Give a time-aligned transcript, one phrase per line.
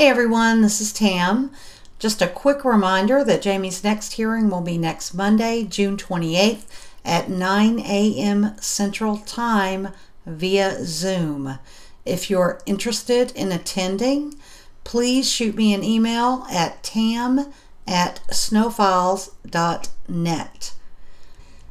[0.00, 1.50] Hey everyone, this is Tam.
[1.98, 6.64] Just a quick reminder that Jamie's next hearing will be next Monday, June 28th
[7.04, 8.56] at 9 a.m.
[8.58, 9.90] Central Time
[10.24, 11.58] via Zoom.
[12.06, 14.36] If you're interested in attending,
[14.84, 17.52] please shoot me an email at tam
[17.86, 20.72] at snowfiles.net.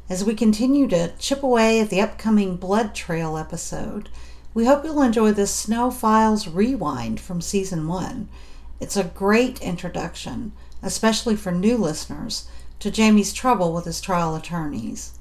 [0.08, 4.10] As we continue to chip away at the upcoming Blood Trail episode,
[4.54, 8.28] we hope you'll enjoy this Snow Files rewind from season one.
[8.80, 12.48] It's a great introduction, especially for new listeners,
[12.80, 15.20] to Jamie's trouble with his trial attorneys.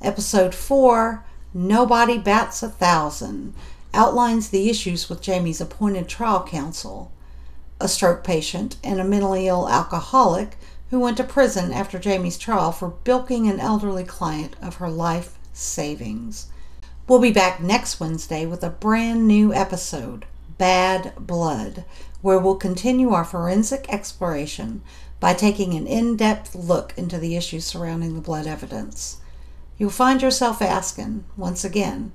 [0.00, 3.52] Episode 4, Nobody Bats a Thousand,
[3.92, 7.10] outlines the issues with Jamie's appointed trial counsel,
[7.80, 10.56] a stroke patient and a mentally ill alcoholic
[10.90, 15.36] who went to prison after Jamie's trial for bilking an elderly client of her life
[15.52, 16.46] savings.
[17.08, 20.26] We'll be back next Wednesday with a brand new episode,
[20.58, 21.86] Bad Blood,
[22.20, 24.82] where we'll continue our forensic exploration
[25.18, 29.22] by taking an in depth look into the issues surrounding the blood evidence.
[29.78, 32.12] You'll find yourself asking, once again,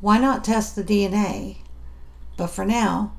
[0.00, 1.58] why not test the DNA?
[2.36, 3.12] But for now,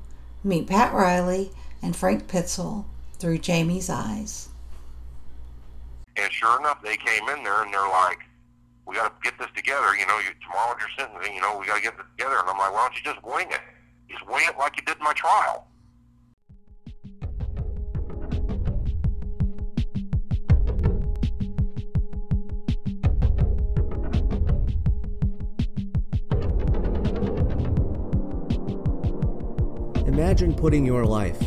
[0.44, 2.84] meet Pat Riley and Frank Picl
[3.18, 4.50] through Jamie's eyes.
[6.16, 8.18] And sure enough, they came in there and they're like,
[8.86, 9.96] we got to get this together.
[9.96, 12.38] You know, you, tomorrow you're sentencing, you know, we got to get this together.
[12.38, 13.60] And I'm like, why don't you just wing it?
[14.10, 15.68] Just wing it like you did in my trial.
[30.06, 31.42] Imagine putting your life,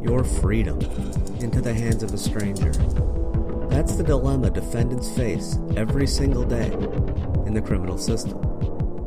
[0.00, 0.80] your freedom,
[1.40, 2.72] into the hands of a stranger.
[3.78, 6.72] That's the dilemma defendants face every single day
[7.46, 8.36] in the criminal system.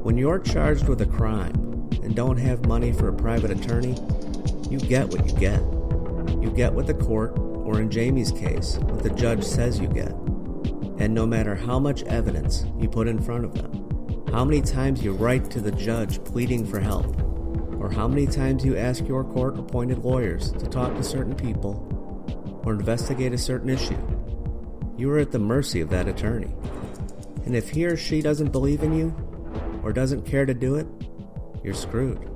[0.02, 3.98] When you're charged with a crime and don't have money for a private attorney,
[4.70, 5.60] you get what you get.
[6.42, 10.14] You get what the court, or in Jamie's case, what the judge says you get.
[11.02, 15.04] And no matter how much evidence you put in front of them, how many times
[15.04, 17.22] you write to the judge pleading for help,
[17.78, 21.90] or how many times you ask your court appointed lawyers to talk to certain people
[22.64, 23.98] or investigate a certain issue,
[25.02, 26.54] you are at the mercy of that attorney.
[27.46, 29.16] And if he or she doesn't believe in you,
[29.84, 30.86] or doesn't care to do it,
[31.64, 32.30] you're screwed.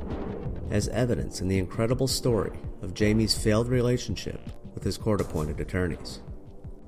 [0.72, 4.42] As evidence in the incredible story of Jamie's failed relationship
[4.74, 6.22] with his court appointed attorneys.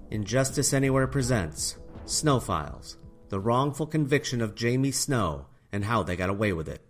[0.09, 2.97] Injustice Anywhere presents Snow Files
[3.29, 6.87] The Wrongful Conviction of Jamie Snow and How They Got Away with It.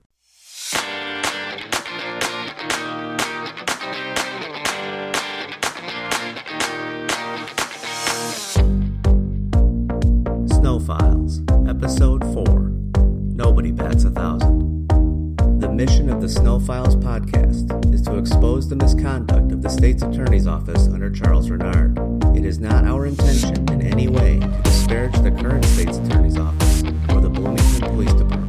[15.78, 20.48] Mission of the Snow Files podcast is to expose the misconduct of the state's attorney's
[20.48, 21.96] office under Charles Reynard.
[22.36, 26.82] It is not our intention in any way to disparage the current state's attorney's office
[27.10, 28.47] or the Bloomington Police Department.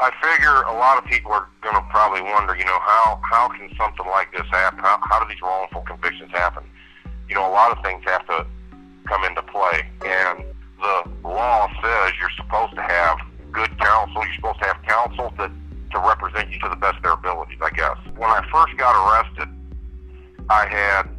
[0.00, 3.48] I figure a lot of people are going to probably wonder, you know, how how
[3.48, 4.78] can something like this happen?
[4.78, 6.64] How how do these wrongful convictions happen?
[7.28, 8.46] You know, a lot of things have to
[9.04, 10.42] come into play, and
[10.80, 13.18] the law says you're supposed to have
[13.52, 14.24] good counsel.
[14.24, 15.52] You're supposed to have counsel that
[15.92, 17.58] to represent you to the best of their abilities.
[17.60, 19.52] I guess when I first got arrested,
[20.48, 21.12] I had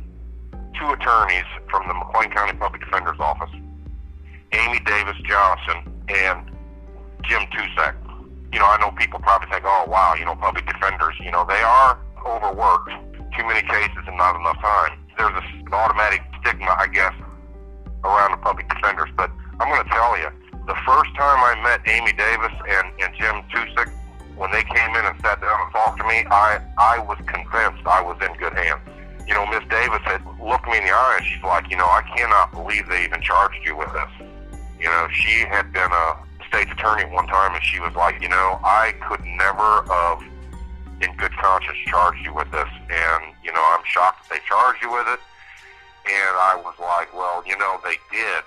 [0.74, 3.54] two attorneys from the McLean County Public Defender's Office,
[4.54, 6.50] Amy Davis Johnson and
[7.22, 7.94] Jim Tusak
[8.52, 11.46] you know, I know people probably think, oh, wow, you know, public defenders, you know,
[11.48, 12.92] they are overworked.
[13.38, 15.00] Too many cases and not enough time.
[15.18, 17.16] There's a, an automatic stigma, I guess,
[18.04, 19.10] around the public defenders.
[19.16, 20.28] But I'm going to tell you,
[20.68, 23.88] the first time I met Amy Davis and, and Jim Tusick,
[24.36, 27.88] when they came in and sat down and talked to me, I, I was convinced
[27.88, 28.84] I was in good hands.
[29.28, 31.88] You know, Miss Davis had looked me in the eye and she's like, you know,
[31.88, 34.28] I cannot believe they even charged you with this.
[34.80, 36.18] You know, she had been a
[36.52, 40.20] state's attorney at one time, and she was like, you know, I could never have,
[41.00, 44.84] in good conscience, charged you with this, and you know, I'm shocked that they charged
[44.84, 45.20] you with it.
[46.04, 48.44] And I was like, well, you know, they did.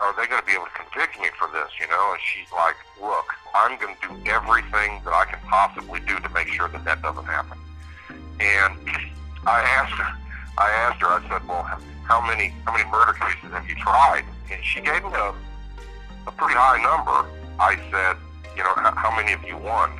[0.00, 1.68] Are they going to be able to convict me for this?
[1.78, 2.12] You know?
[2.12, 6.28] And she's like, look, I'm going to do everything that I can possibly do to
[6.30, 7.58] make sure that that doesn't happen.
[8.40, 8.72] And
[9.46, 10.10] I asked her,
[10.56, 14.24] I asked her, I said, well, how many, how many murder cases have you tried?
[14.50, 15.34] And she gave me a
[16.26, 17.28] a pretty high number.
[17.58, 18.16] I said,
[18.56, 19.90] you know, how, many of you won?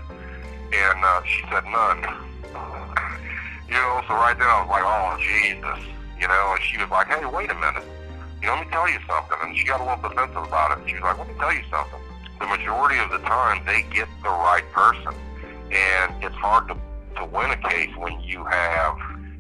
[0.73, 2.01] And uh, she said none.
[3.69, 5.81] you know, so right then I was like, oh Jesus,
[6.19, 6.55] you know.
[6.55, 7.85] And she was like, hey, wait a minute.
[8.43, 9.39] You know, let me tell you something.
[9.43, 10.89] And she got a little defensive about it.
[10.89, 12.01] She was like, let me tell you something.
[12.41, 15.15] The majority of the time, they get the right person,
[15.71, 16.77] and it's hard to
[17.17, 18.99] to win a case when you have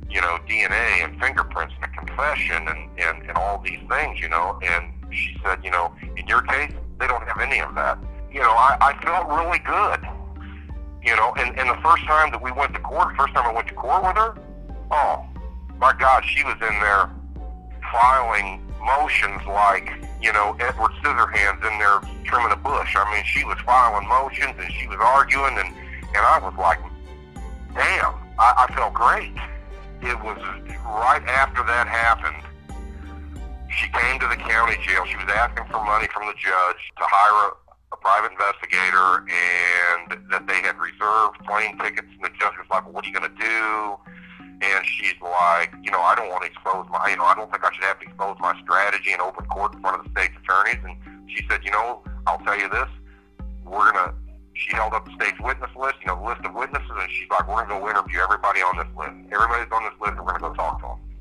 [0.08, 4.20] you know DNA and fingerprints and a confession and and, and all these things.
[4.20, 7.74] You know, and she said, you know, in your case, they don't have any of
[7.74, 7.98] that.
[8.32, 10.00] You know, I, I felt really good.
[11.04, 13.52] You know, and, and the first time that we went to court, first time I
[13.52, 14.34] went to court with her,
[14.90, 15.24] oh,
[15.78, 17.10] my God, she was in there
[17.92, 22.96] filing motions like, you know, Edward Scissorhands in there trimming a bush.
[22.96, 26.80] I mean, she was filing motions and she was arguing, and, and I was like,
[27.74, 29.36] damn, I, I felt great.
[30.00, 30.38] It was
[30.84, 32.42] right after that happened
[33.76, 35.04] she came to the county jail.
[35.06, 40.30] She was asking for money from the judge to hire a, a private investigator and
[40.30, 42.08] that they had reserved plane tickets.
[42.14, 43.98] And the judge was like, well, what are you going to do?
[44.62, 47.50] And she's like, you know, I don't want to expose my, you know, I don't
[47.50, 50.10] think I should have to expose my strategy in open court in front of the
[50.14, 50.78] state's attorneys.
[50.86, 50.94] And
[51.28, 52.88] she said, you know, I'll tell you this,
[53.66, 54.14] we're going to,
[54.54, 57.28] she held up the state's witness list, you know, the list of witnesses, and she's
[57.28, 59.18] like, we're going to go interview everybody on this list.
[59.34, 61.13] Everybody's on this list, we're going to go talk to them.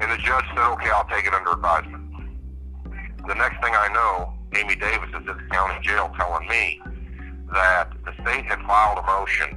[0.00, 2.10] And the judge said, okay, I'll take it under advisement.
[3.28, 6.80] The next thing I know, Amy Davis is at the county jail telling me
[7.52, 9.56] that the state had filed a motion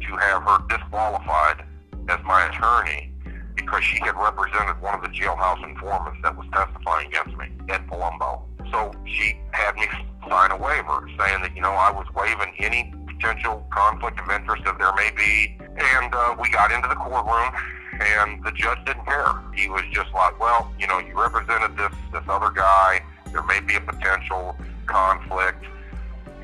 [0.00, 1.64] to have her disqualified
[2.08, 3.12] as my attorney
[3.56, 7.86] because she had represented one of the jailhouse informants that was testifying against me, Ed
[7.88, 8.42] Palumbo.
[8.70, 9.86] So she had me
[10.28, 12.92] sign a waiver saying that, you know, I was waiving any
[13.24, 15.56] potential conflict of interest that there may be.
[15.60, 17.54] And uh, we got into the courtroom
[18.00, 19.40] and the judge didn't care.
[19.54, 23.00] He was just like, well, you know, you represented this this other guy.
[23.32, 24.56] There may be a potential
[24.86, 25.64] conflict,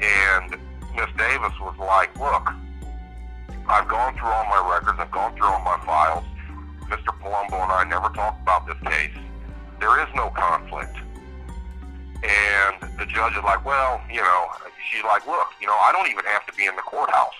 [0.00, 0.50] and
[0.96, 2.48] Miss Davis was like, look,
[3.68, 4.98] I've gone through all my records.
[4.98, 6.24] I've gone through all my files.
[6.88, 7.12] Mr.
[7.20, 9.14] Palumbo and I never talked about this case.
[9.80, 10.96] There is no conflict.
[12.22, 14.40] And the judge is like, well, you know,
[14.90, 17.38] she's like, look, you know, I don't even have to be in the courthouse.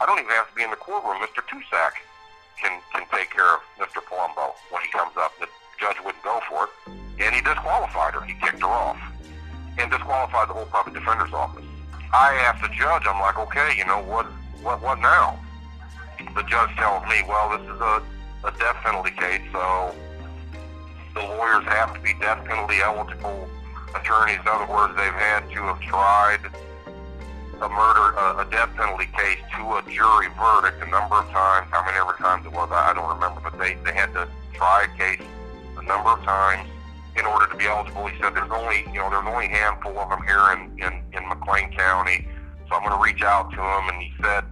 [0.00, 1.20] I don't even have to be in the courtroom.
[1.20, 1.44] Mr.
[1.44, 2.00] Tusak
[2.60, 4.00] can can take care of Mr.
[4.02, 5.32] Palumbo when he comes up.
[5.40, 5.48] The
[5.78, 6.72] judge wouldn't go for it,
[7.20, 8.22] and he disqualified her.
[8.22, 9.00] He kicked her off
[9.78, 11.64] and disqualified the whole public defender's office.
[12.12, 14.26] I asked the judge, I'm like, okay, you know what,
[14.62, 15.38] what, what now?
[16.18, 18.02] The judge tells me, well, this is a,
[18.46, 19.94] a death penalty case, so
[21.14, 23.48] the lawyers have to be death penalty eligible
[23.94, 24.40] attorneys.
[24.40, 26.40] In other words, they've had to have tried
[27.62, 31.66] a murder, a, a death penalty case to a jury verdict a number of times.
[31.70, 34.86] How many ever times it was, I don't remember, but they, they had to try
[34.86, 35.22] a case
[35.78, 36.68] a number of times
[37.16, 38.06] in order to be eligible.
[38.06, 41.00] He said there's only, you know, there's only a handful of them here in, in,
[41.14, 42.26] in McLean County.
[42.68, 43.82] So I'm going to reach out to him.
[43.88, 44.44] And he said,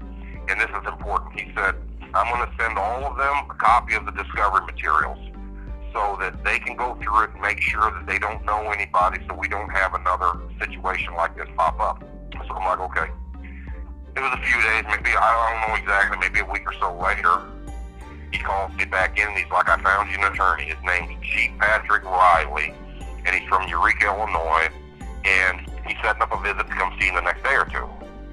[0.48, 1.74] and this is important, he said,
[2.14, 5.18] I'm going to send all of them a copy of the discovery materials
[5.92, 9.22] so that they can go through it and make sure that they don't know anybody
[9.28, 12.02] so we don't have another situation like this pop up.
[12.32, 13.12] So I'm like, okay.
[14.14, 16.92] It was a few days, maybe, I don't know exactly, maybe a week or so
[16.96, 17.48] later.
[18.30, 20.64] He calls me back in and he's like, I found you an attorney.
[20.64, 22.74] His name's Chief Patrick Riley,
[23.24, 24.68] and he's from Eureka, Illinois,
[25.24, 27.88] and he's setting up a visit to come see you the next day or two.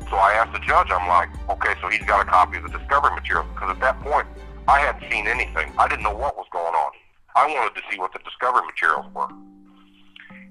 [0.10, 2.78] So I asked the judge, I'm like, okay, so he's got a copy of the
[2.78, 4.28] discovery materials, because at that point,
[4.68, 5.72] I hadn't seen anything.
[5.78, 6.92] I didn't know what was going on.
[7.40, 9.32] I wanted to see what the discovery materials were.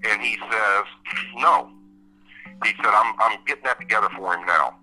[0.08, 0.84] And he says,
[1.36, 1.68] no.
[2.64, 4.76] He said, I'm, I'm getting that together for him now.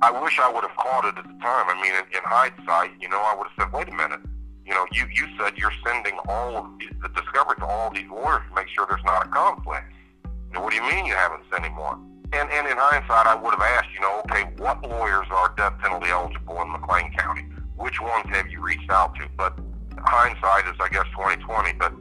[0.00, 1.66] I wish I would have caught it at the time.
[1.66, 4.20] I mean, in, in hindsight, you know, I would have said, wait a minute.
[4.64, 8.08] You know, you, you said you're sending all of the, the discovery to all these
[8.08, 9.90] lawyers to make sure there's not a conflict.
[10.24, 12.14] You know, what do you mean you haven't sent him one?
[12.32, 15.74] And, and in hindsight, I would have asked, you know, okay, what lawyers are death
[15.82, 17.42] penalty eligible in McLean County?
[17.76, 19.26] Which ones have you reached out to?
[19.36, 19.58] But
[20.04, 21.72] hindsight is, I guess, 2020.
[21.74, 21.92] But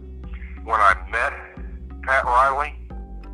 [0.63, 1.33] when I met
[2.03, 2.75] Pat Riley,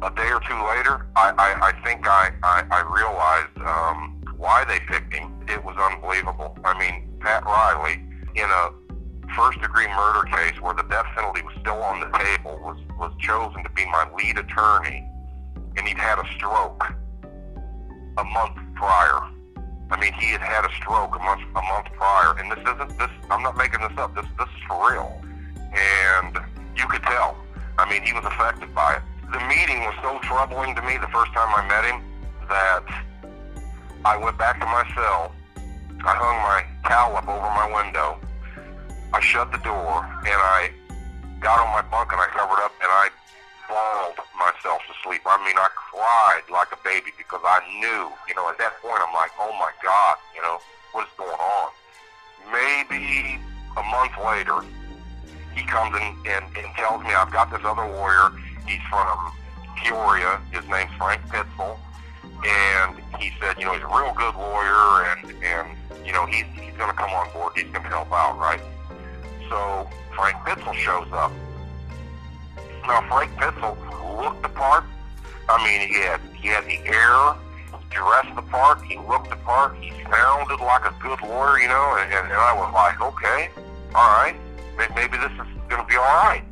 [0.02, 4.64] a day or two later, I, I, I think I, I, I realized um, why
[4.66, 5.34] they picked him.
[5.48, 6.58] It was unbelievable.
[6.64, 8.02] I mean, Pat Riley,
[8.36, 8.72] in a
[9.36, 13.12] first degree murder case where the death penalty was still on the table, was, was
[13.20, 15.06] chosen to be my lead attorney,
[15.78, 16.84] and he'd had a stroke
[18.18, 19.20] a month prior.
[19.91, 22.98] I mean, he had had a stroke a month a month prior, and this isn't
[22.98, 23.10] this.
[23.29, 24.15] I'm not making this up.
[24.15, 25.22] This this is for real,
[25.74, 26.38] and
[26.75, 27.38] you could tell.
[27.77, 31.08] I mean, he was affected by it the meeting was so troubling to me the
[31.13, 32.01] first time I met him
[32.50, 32.84] that
[34.03, 35.36] I went back to my cell.
[36.01, 38.17] I hung my towel up over my window.
[39.13, 40.72] I shut the door and I
[41.39, 43.10] got on my bunk and I covered up and I
[43.70, 45.22] bawled myself to sleep.
[45.24, 48.98] I mean, I cried like a baby because I knew, you know, at that point
[48.98, 50.58] I'm like, oh my God, you know,
[50.92, 51.70] what is going on?
[52.50, 53.38] Maybe
[53.78, 54.66] a month later,
[55.54, 58.34] he comes in and, and tells me I've got this other lawyer.
[58.66, 59.32] He's from
[59.78, 60.42] Peoria.
[60.52, 61.78] His name's Frank Picl.
[62.42, 65.68] And he said, you know, he's a real good lawyer and, and
[66.06, 67.54] you know, he's, he's going to come on board.
[67.56, 68.62] He's going to help out, right?
[69.50, 71.32] So Frank Picl shows up.
[72.89, 73.77] Now, Frank Picl
[74.19, 74.84] looked the part.
[75.48, 77.38] I mean, he had, he had the air,
[77.91, 81.98] dressed the part, he looked the part, he sounded like a good lawyer, you know,
[82.00, 83.50] and, and, and I was like, okay,
[83.93, 84.36] all right,
[84.96, 86.43] maybe this is going to be all right.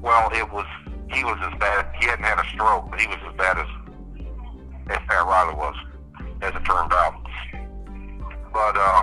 [0.00, 0.66] Well, it was,
[1.10, 3.66] he was as bad, he hadn't had a stroke, but he was as bad as,
[4.86, 5.74] as Pat Riley was,
[6.42, 7.26] as it turned out.
[8.52, 9.02] But, uh,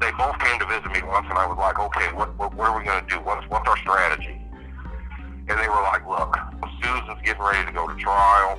[0.00, 2.70] they both came to visit me once, and I was like, okay, what, what, what
[2.70, 3.20] are we going to do?
[3.22, 4.38] What's, what's our strategy?
[5.48, 6.36] And they were like, look,
[6.82, 8.58] Susan's getting ready to go to trial.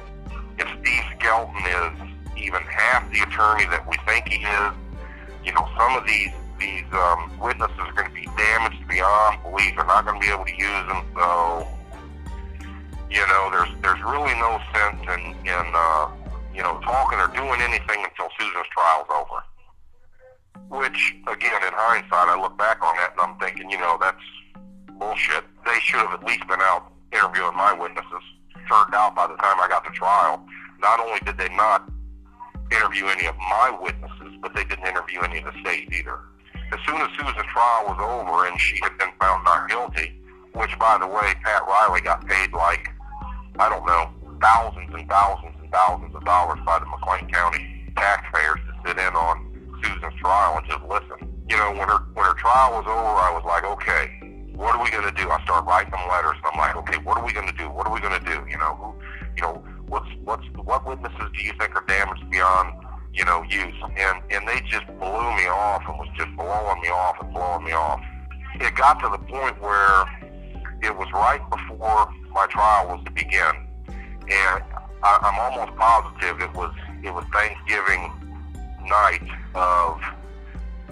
[0.58, 4.74] If Steve Skelton is even half the attorney that we think he is,
[5.46, 9.72] you know, some of these these um, witnesses are going to be damaged beyond belief.
[9.75, 11.08] They're not going to be able to use them.
[11.15, 11.67] So,
[13.10, 16.12] you know, there's there's really no sense in in uh,
[16.53, 19.39] you know talking or doing anything until Susan's trial's over.
[20.69, 24.21] Which, again, in hindsight, I look back on that and I'm thinking, you know, that's
[24.99, 25.43] bullshit.
[25.65, 28.23] They should have at least been out interviewing my witnesses.
[28.69, 30.45] Turned out by the time I got to trial,
[30.79, 31.89] not only did they not
[32.71, 36.19] interview any of my witnesses, but they didn't interview any of the state either.
[36.71, 40.21] As soon as Susan's trial was over and she had been found not guilty,
[40.53, 42.89] which, by the way, Pat Riley got paid like,
[43.57, 48.59] I don't know, thousands and thousands and thousands of dollars by the McLean County taxpayers
[48.67, 49.48] to sit in on
[49.83, 51.29] Susan's trial and just listen.
[51.50, 54.19] You know, when her when her trial was over, I was like, okay,
[54.59, 55.29] what are we going to do?
[55.31, 57.69] I start writing them letters, and I'm like, okay, what are we going to do?
[57.71, 58.43] What are we going to do?
[58.50, 58.93] You know, who,
[59.36, 62.75] you know, what's what's what witnesses do you think are damaged beyond
[63.13, 63.74] you know use?
[63.98, 67.63] And and they just blew me off and was just blowing me off and blowing
[67.63, 68.01] me off.
[68.59, 70.05] It got to the point where
[70.83, 73.55] it was right before my trial was to begin,
[73.88, 74.63] and
[75.01, 78.12] I, I'm almost positive it was it was Thanksgiving
[78.88, 80.01] night of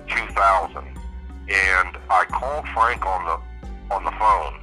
[0.07, 3.37] 2000, and I called Frank on the
[3.93, 4.59] on the phone,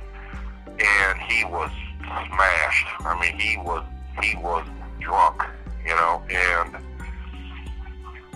[0.78, 1.70] and he was
[2.04, 2.86] smashed.
[3.00, 3.84] I mean, he was
[4.22, 4.66] he was
[5.00, 5.42] drunk,
[5.84, 6.76] you know, and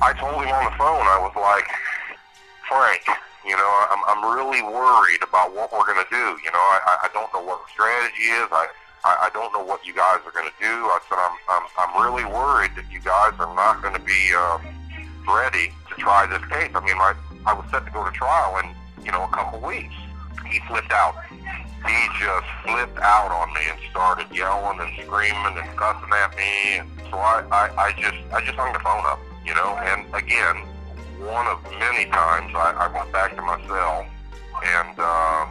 [0.00, 1.68] I told him on the phone, I was like,
[2.68, 3.02] Frank,
[3.44, 6.38] you know, I'm I'm really worried about what we're gonna do.
[6.44, 8.48] You know, I I don't know what the strategy is.
[8.52, 8.68] I
[9.04, 10.66] I, I don't know what you guys are going to do.
[10.66, 14.34] I said, I'm, I'm, I'm really worried that you guys are not going to be
[14.34, 14.60] um,
[15.28, 16.70] ready to try this case.
[16.74, 17.14] I mean, I,
[17.46, 19.94] I was set to go to trial in, you know, a couple weeks.
[20.48, 21.14] He flipped out.
[21.30, 26.82] He just flipped out on me and started yelling and screaming and cussing at me.
[27.10, 29.76] So I, I, I just, I just hung the phone up, you know.
[29.78, 30.64] And again,
[31.20, 34.06] one of many times I, I went back to my cell
[34.64, 35.46] and uh,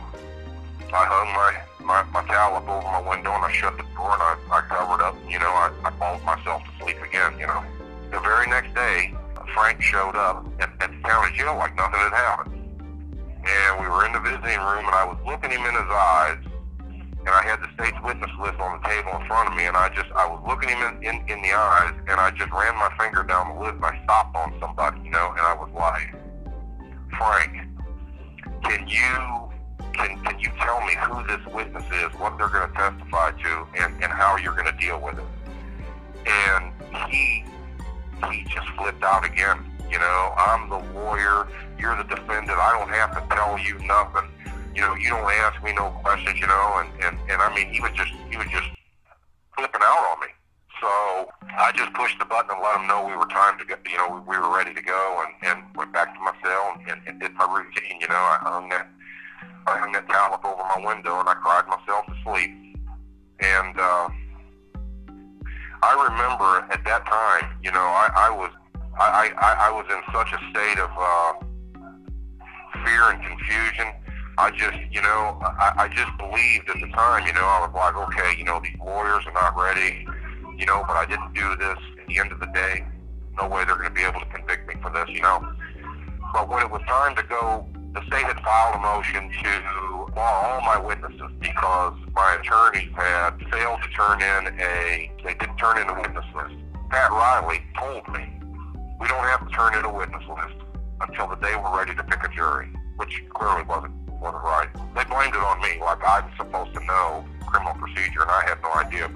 [0.91, 1.53] I hung my
[1.88, 4.62] my, my towel up over my window and I shut the door and I, I
[4.67, 5.15] covered up.
[5.29, 7.63] You know, I, I bawled myself to sleep again, you know.
[8.12, 9.15] The very next day,
[9.54, 12.54] Frank showed up at, at the county jail like nothing had happened.
[13.48, 16.38] And we were in the visiting room and I was looking him in his eyes
[17.27, 19.75] and I had the state's witness list on the table in front of me and
[19.75, 22.75] I just, I was looking him in, in, in the eyes and I just ran
[22.75, 25.72] my finger down the list and I stopped on somebody, you know, and I was
[25.75, 26.16] like,
[27.16, 27.68] Frank,
[28.63, 29.48] can you
[29.98, 33.68] can, can you tell me who this witness is, what they're going to testify to,
[33.80, 35.25] and, and how you're going to deal with it?
[36.27, 36.72] And
[37.10, 37.44] he
[38.31, 39.59] he just flipped out again.
[39.89, 41.47] You know, I'm the lawyer.
[41.79, 42.57] You're the defendant.
[42.57, 44.29] I don't have to tell you nothing.
[44.75, 46.39] You know, you don't ask me no questions.
[46.39, 48.67] You know, and and and I mean, he was just he was just
[49.55, 50.27] flipping out on me.
[50.81, 53.79] So I just pushed the button and let him know we were time to get.
[53.89, 56.89] You know, we were ready to go, and and went back to my cell and,
[56.89, 58.01] and, and did my routine.
[58.01, 58.88] You know, I hung that
[59.67, 62.51] I hung that towel up over my window and I cried myself to sleep.
[63.39, 64.09] And uh,
[65.84, 68.51] I remember at that time, you know, I, I was
[69.00, 71.34] I, I, I was in such a state of uh,
[72.84, 73.93] fear and confusion.
[74.39, 77.72] I just, you know, I, I just believed at the time, you know, I was
[77.74, 80.07] like, okay, you know, these lawyers are not ready,
[80.57, 81.77] you know, but I didn't do this.
[82.01, 82.86] At the end of the day,
[83.39, 85.53] no way they're going to be able to convict me for this, you know.
[86.34, 87.67] But when it was time to go
[87.98, 93.38] the state had filed a motion to bar all my witnesses because my attorneys had
[93.53, 96.55] failed to turn in a, they didn't turn in a witness list.
[96.89, 98.25] Pat Riley told me,
[99.00, 100.57] we don't have to turn in a witness list
[101.01, 102.65] until the day we're ready to pick a jury,
[102.97, 104.67] which clearly wasn't wasn't right.
[104.97, 108.57] They blamed it on me, like I'm supposed to know criminal procedure, and I had
[108.65, 109.13] no idea.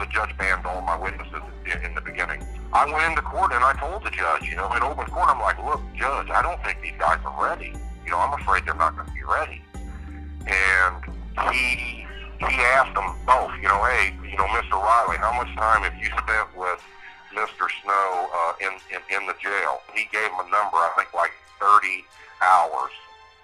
[0.00, 1.46] The judge banned all my witnesses
[1.84, 2.42] in the beginning.
[2.72, 5.38] I went into court and I told the judge, you know, in open court, I'm
[5.38, 7.72] like, look, judge, I don't think these guys are ready.
[8.04, 9.62] You know, I'm afraid they're not going to be ready.
[10.46, 10.96] And
[11.52, 12.06] he
[12.40, 14.80] he asked them both, you know, hey, you know, Mr.
[14.80, 16.80] Riley, how much time have you spent with
[17.36, 17.68] Mr.
[17.82, 19.80] Snow uh, in, in in the jail?
[19.94, 22.04] He gave him a number, I think, like 30
[22.40, 22.92] hours.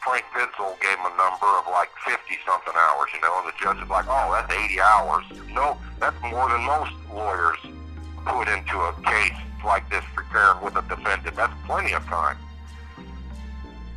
[0.01, 3.57] Frank Picl gave him a number of like 50 something hours, you know, and the
[3.61, 5.25] judge is like, oh, that's 80 hours.
[5.53, 7.59] No, that's more than most lawyers
[8.25, 11.35] put into a case like this prepared with a defendant.
[11.35, 12.39] That's plenty of time.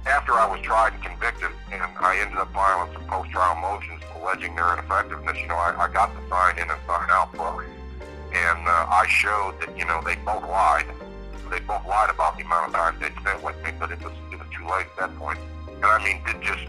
[0.05, 4.55] After I was tried and convicted, and I ended up filing some post-trial motions alleging
[4.55, 7.69] their ineffectiveness, you know, I, I got the sign in and sign out for book.
[8.33, 10.85] And uh, I showed that, you know, they both lied.
[11.49, 14.13] They both lied about the amount of time they'd spent with me, but it was,
[14.31, 15.39] it was too late at that point.
[15.67, 16.61] And I mean, did just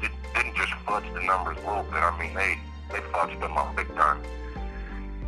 [0.00, 1.98] did, didn't just fudge the numbers a little bit.
[1.98, 2.58] I mean, they
[2.92, 4.22] they fudged them up big time.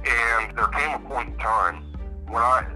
[0.07, 1.83] And there came a point in time
[2.27, 2.67] when I,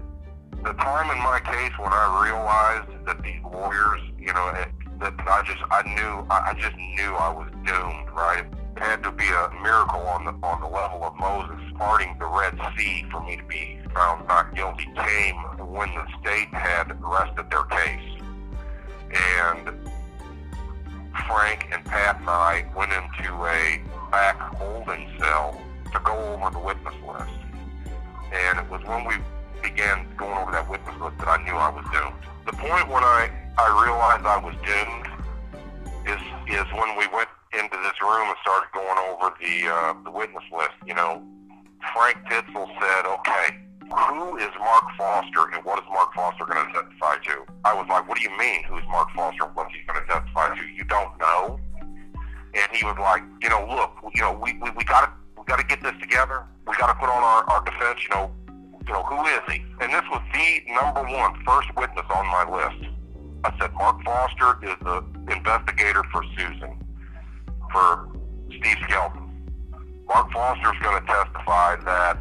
[0.63, 4.53] the time in my case when I realized that these lawyers, you know,
[4.99, 8.09] that I just I knew I just knew I was doomed.
[8.11, 12.15] Right, it had to be a miracle on the on the level of Moses parting
[12.19, 14.85] the Red Sea for me to be found not guilty.
[14.95, 15.35] Came
[15.67, 18.21] when the state had rested their case,
[19.13, 19.89] and
[21.27, 25.59] Frank and Pat and I went into a back holding cell
[25.91, 27.29] to go over the witness list.
[28.33, 29.15] And it was when we
[29.65, 32.21] began going over that witness list that I knew I was doomed.
[32.45, 35.09] The point when I, I realized I was doomed
[36.05, 40.11] is is when we went into this room and started going over the uh, the
[40.11, 40.77] witness list.
[40.85, 41.25] You know,
[41.93, 43.57] Frank Picl said, "Okay,
[43.89, 47.45] who is Mark Foster and what is Mark Foster going to testify to?
[47.65, 50.05] I was like, what do you mean, who's Mark Foster and what's he going to
[50.05, 50.61] testify to?
[50.61, 51.59] You don't know?
[52.53, 55.43] And he was like, you know, look, you know, we, we, we got to we
[55.45, 56.45] got to get this together.
[56.67, 57.99] We got to put on our, our defense.
[58.03, 58.31] You know,
[58.87, 59.63] you know, who is he?
[59.81, 62.91] And this was the number one first witness on my list.
[63.43, 66.77] I said, Mark Foster is the investigator for Susan,
[67.71, 68.09] for
[68.49, 69.29] Steve Skelton.
[70.07, 72.17] Mark Foster is going to testify that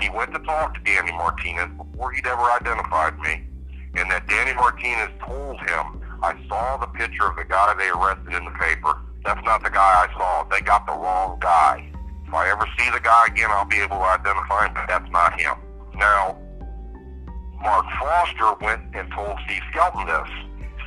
[0.00, 3.46] he went to talk to Danny Martinez before he'd ever identified me,
[3.94, 8.34] and that Danny Martinez told him, I saw the picture of the guy they arrested
[8.34, 8.98] in the paper.
[9.24, 10.44] That's not the guy I saw.
[10.44, 11.90] They got the wrong guy.
[12.26, 15.10] If I ever see the guy again, I'll be able to identify him, but that's
[15.10, 15.54] not him.
[15.98, 16.38] Now,
[17.60, 20.28] Mark Foster went and told Steve Skelton this.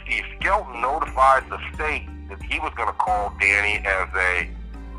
[0.04, 4.50] Steve Skelton notified the state that he was going to call Danny as a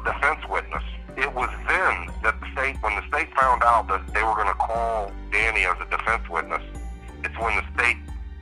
[0.04, 0.84] defense witness
[1.16, 4.48] it was then that the state, when the state found out that they were going
[4.48, 6.62] to call Danny as a defense witness,
[7.22, 7.98] it's when the state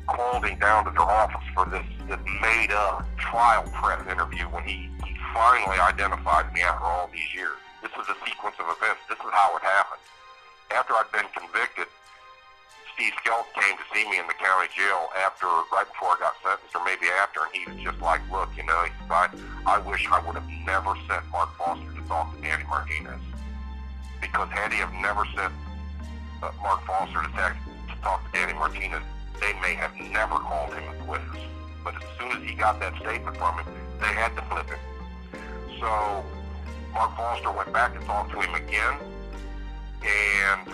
[0.06, 4.88] called him down to their office for this, this made-up trial prep interview when he,
[5.04, 7.58] he finally identified me after all these years.
[7.82, 9.02] This is a sequence of events.
[9.08, 10.02] This is how it happened.
[10.70, 11.86] After I'd been convicted,
[12.94, 16.34] Steve Skelt came to see me in the county jail after, right before I got
[16.42, 19.28] sentenced, or maybe after, and he was just like, "Look, you know, I,
[19.66, 23.20] I wish I would have never sent Mark Foster to talk to Danny Martinez,
[24.20, 25.52] because had he have never sent
[26.42, 29.02] uh, Mark Foster to, text, to talk to Danny Martinez,
[29.40, 31.42] they may have never called him a witness.
[31.82, 33.66] But as soon as he got that statement from him,
[33.98, 34.78] they had to flip him.
[35.80, 36.24] So
[36.92, 38.98] Mark Foster went back and talked to him again,
[40.02, 40.66] and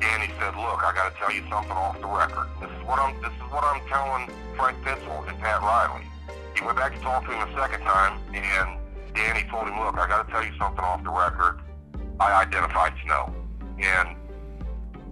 [0.00, 2.48] Danny said, "Look, I got to tell you something off the record.
[2.60, 3.14] This is what I'm.
[3.20, 6.04] This is what I'm telling Frank Picl and Pat Riley."
[6.54, 8.78] He went back to talk to him a second time, and
[9.14, 11.60] Danny told him, "Look, I got to tell you something off the record.
[12.20, 13.32] I identified Snow."
[13.78, 14.16] And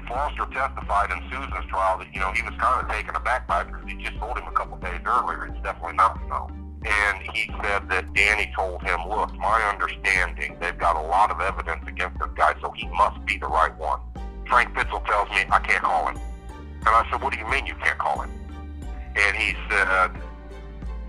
[0.08, 3.62] Foster testified in Susan's trial that you know he was kind of taken aback by
[3.62, 6.50] it because he just told him a couple days earlier it's definitely not Snow.
[6.84, 11.40] And he said that Danny told him, "Look, my understanding, they've got a lot of
[11.40, 14.00] evidence against this guy, so he must be the right one."
[14.48, 16.18] Frank Picl tells me I can't call him.
[16.86, 18.30] And I said, what do you mean you can't call him?
[19.16, 19.88] And he said,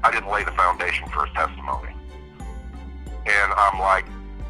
[0.04, 1.94] I didn't lay the foundation for his testimony.
[3.26, 4.06] And I'm like,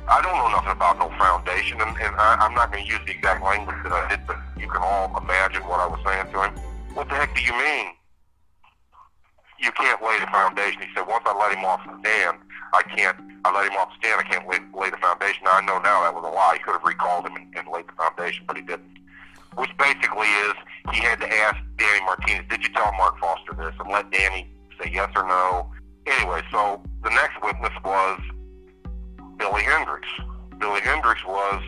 [0.08, 3.02] I don't know nothing about no foundation, and, and I, I'm not going to use
[3.06, 6.32] the exact language that I did, but you can all imagine what I was saying
[6.32, 6.54] to him.
[6.94, 7.92] What the heck do you mean?
[9.60, 10.82] You can't lay the foundation.
[10.82, 12.38] He said, once I let him off the stand,
[12.74, 15.44] I can't, I let him off the stand, I can't lay, lay the foundation.
[15.46, 16.56] Now, I know now that was a lie.
[16.58, 19.00] He could have recalled him and, and laid the foundation, but he didn't.
[19.56, 20.54] Which basically is,
[20.94, 23.74] he had to ask Danny Martinez, did you tell Mark Foster this?
[23.80, 25.72] And let Danny say yes or no.
[26.06, 28.22] Anyway, so the next witness was
[29.38, 30.08] Billy Hendricks.
[30.60, 31.64] Billy Hendricks was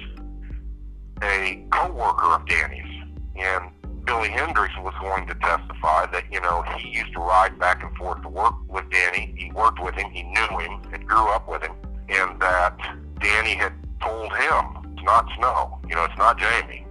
[1.23, 3.03] a co-worker of Danny's.
[3.35, 3.71] And
[4.05, 7.95] Billy Hendricks was going to testify that, you know, he used to ride back and
[7.97, 9.33] forth to work with Danny.
[9.37, 10.09] He worked with him.
[10.11, 10.81] He knew him.
[10.91, 11.73] Had grew up with him.
[12.09, 12.77] And that
[13.19, 16.85] Danny had told him, it's not Snow, you know, it's not Jamie.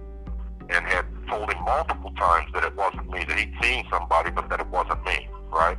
[0.69, 4.49] And had told him multiple times that it wasn't me, that he'd seen somebody, but
[4.49, 5.77] that it wasn't me, right?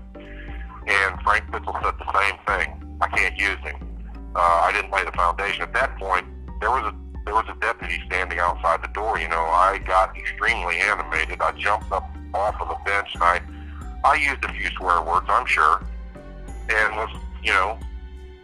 [0.86, 2.98] And Frank Picl said the same thing.
[3.00, 3.76] I can't use him.
[4.34, 5.62] Uh, I didn't lay the foundation.
[5.62, 6.26] At that point,
[6.60, 9.16] there was a there was a deputy standing outside the door.
[9.16, 11.40] You know, I got extremely animated.
[11.40, 13.40] I jumped up off of the bench and I,
[14.02, 15.80] I used a few swear words, I'm sure,
[16.16, 17.08] and was,
[17.40, 17.78] you know,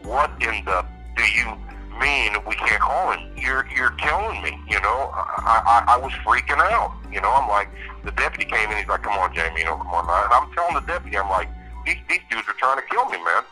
[0.04, 1.58] what in the do you
[1.98, 3.36] mean we can't call him?
[3.36, 4.54] You're you're killing me.
[4.70, 6.94] You know, I, I I was freaking out.
[7.10, 7.68] You know, I'm like
[8.04, 8.78] the deputy came in.
[8.78, 9.62] He's like, come on, Jamie.
[9.62, 10.06] You know, come on.
[10.06, 11.48] And I'm telling the deputy, I'm like,
[11.84, 13.42] these these dudes are trying to kill me, man.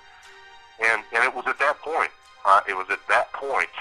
[0.78, 2.10] And and it was at that point.
[2.46, 3.74] Uh, it was at that point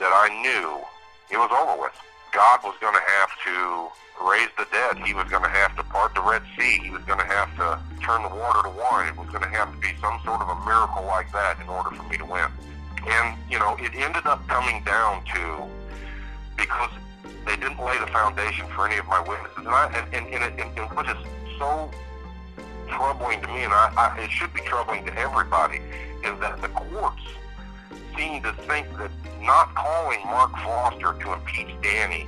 [0.00, 0.82] that I knew
[1.30, 1.92] it was over with.
[2.32, 3.88] God was going to have to
[4.24, 4.98] raise the dead.
[5.04, 6.80] He was going to have to part the Red Sea.
[6.82, 9.08] He was going to have to turn the water to wine.
[9.08, 11.68] It was going to have to be some sort of a miracle like that in
[11.68, 12.48] order for me to win.
[13.06, 15.64] And, you know, it ended up coming down to
[16.56, 16.90] because
[17.46, 19.58] they didn't lay the foundation for any of my witnesses.
[19.58, 21.16] And, I, and, and, and, it, and, and what is
[21.58, 21.90] so
[22.88, 25.80] troubling to me, and I, I, it should be troubling to everybody,
[26.24, 27.22] is that the courts
[28.16, 29.10] seem to think that
[29.46, 32.26] not calling Mark Foster to impeach Danny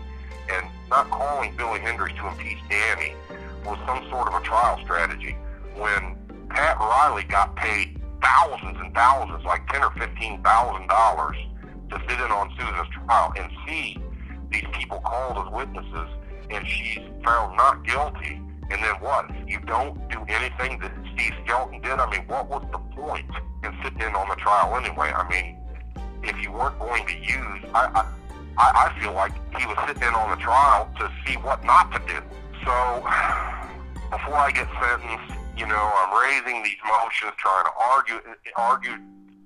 [0.51, 3.13] and not calling Billy Hendricks to impeach Danny
[3.65, 5.37] was some sort of a trial strategy
[5.77, 6.17] when
[6.49, 11.37] Pat Riley got paid thousands and thousands, like ten or fifteen thousand dollars,
[11.91, 13.99] to sit in on Susan's trial and see
[14.51, 16.09] these people called as witnesses,
[16.51, 18.41] and she's found not guilty.
[18.71, 19.31] And then what?
[19.49, 21.93] You don't do anything that Steve Skelton did.
[21.93, 23.27] I mean, what was the point
[23.65, 25.11] in sitting in on the trial anyway?
[25.15, 25.58] I mean,
[26.29, 28.05] if you weren't going to use, I,
[28.59, 31.91] I, I feel like he was sitting in on the trial to see what not
[31.93, 32.21] to do.
[32.65, 32.75] So
[34.13, 38.21] before I get sentenced, you know, I'm raising these motions, trying to argue,
[38.57, 38.97] argue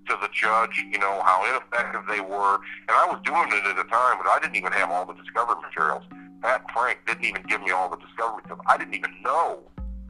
[0.08, 2.58] to the judge, you know, how ineffective they were.
[2.88, 5.14] And I was doing it at a time when I didn't even have all the
[5.14, 6.02] discovery materials.
[6.42, 8.66] Pat Frank didn't even give me all the discovery materials.
[8.66, 9.60] I didn't even know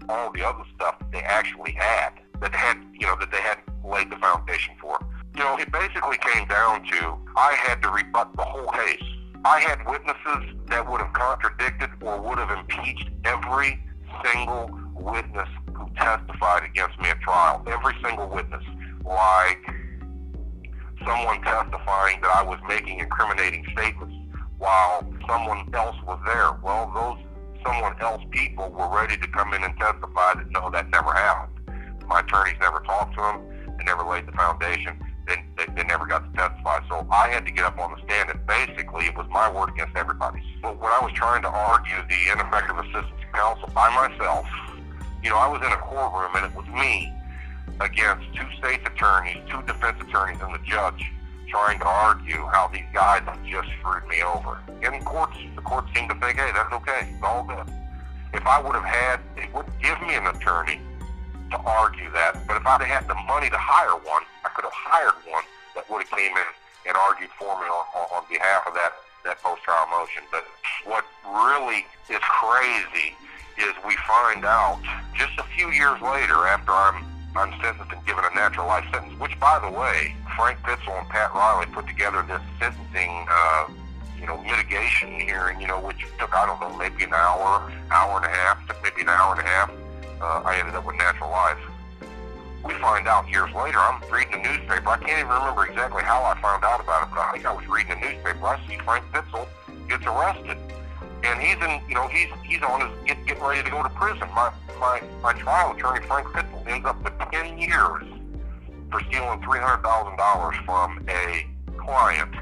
[0.09, 3.59] all the other stuff that they actually had, that had, you know, that they had
[3.85, 4.99] laid the foundation for.
[5.35, 9.03] You know, it basically came down to I had to rebut the whole case.
[9.45, 13.83] I had witnesses that would have contradicted or would have impeached every
[14.23, 17.64] single witness who testified against me at trial.
[17.66, 18.62] Every single witness.
[19.05, 19.64] Like
[21.05, 24.14] someone testifying that I was making incriminating statements
[24.59, 26.53] while someone else was there.
[26.62, 27.18] Well, those
[27.64, 31.59] someone else people were ready to come in and testify that no, that never happened.
[32.07, 33.77] My attorneys never talked to them.
[33.79, 36.81] They never laid the foundation they, they, they never got to testify.
[36.89, 39.71] So I had to get up on the stand, and basically it was my word
[39.71, 40.45] against everybody's.
[40.61, 44.47] But when I was trying to argue the ineffective assistance of counsel by myself,
[45.23, 47.13] you know, I was in a courtroom, and it was me
[47.81, 51.03] against two state's attorneys, two defense attorneys, and the judge
[51.49, 54.59] trying to argue how these guys just screwed me over.
[54.83, 57.69] And courts, the courts seemed to think, hey, that's okay, it's all good.
[58.33, 60.81] If I would have had, they wouldn't give me an attorney
[61.51, 62.41] to argue that.
[62.49, 64.23] But if I'd have had the money to hire one,
[64.55, 66.49] could have hired one that would have came in
[66.87, 68.93] and argued for me on, on behalf of that,
[69.25, 70.23] that post-trial motion.
[70.31, 70.45] But
[70.85, 73.15] what really is crazy
[73.59, 74.81] is we find out
[75.15, 79.19] just a few years later after I'm I'm sentenced and given a natural life sentence,
[79.19, 83.69] which, by the way, Frank Picl and Pat Riley put together this sentencing, uh,
[84.21, 88.17] you know, mitigation hearing, you know, which took, I don't know, maybe an hour, hour
[88.19, 89.71] and a half, maybe an hour and a half
[90.23, 91.59] uh, I ended up with natural life.
[92.64, 94.88] We find out years later, I'm reading a newspaper.
[94.88, 97.53] I can't even remember exactly how I found out about it, but I think I
[97.53, 98.46] was reading a newspaper.
[98.46, 99.48] I see Frank Picl
[99.88, 100.59] gets arrested.
[101.25, 103.88] And he's in, you know, he's he's on his get, getting ready to go to
[103.90, 104.29] prison.
[104.35, 108.05] My my my trial attorney Frank Picl ends up with ten years
[108.90, 111.46] for stealing three hundred thousand dollars from a
[111.77, 112.35] client,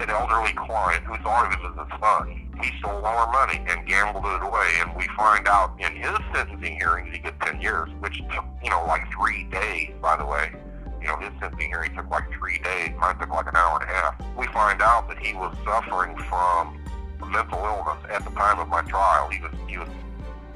[0.00, 3.64] an elderly client who thought of him as a son he stole all our money
[3.68, 4.68] and gambled it away.
[4.80, 8.70] And we find out in his sentencing hearings he gets 10 years, which took, you
[8.70, 10.52] know, like three days, by the way.
[11.00, 12.90] You know, his sentencing hearing took like three days.
[12.98, 14.14] Mine took like an hour and a half.
[14.36, 16.80] We find out that he was suffering from
[17.30, 19.28] mental illness at the time of my trial.
[19.28, 19.88] He was, he was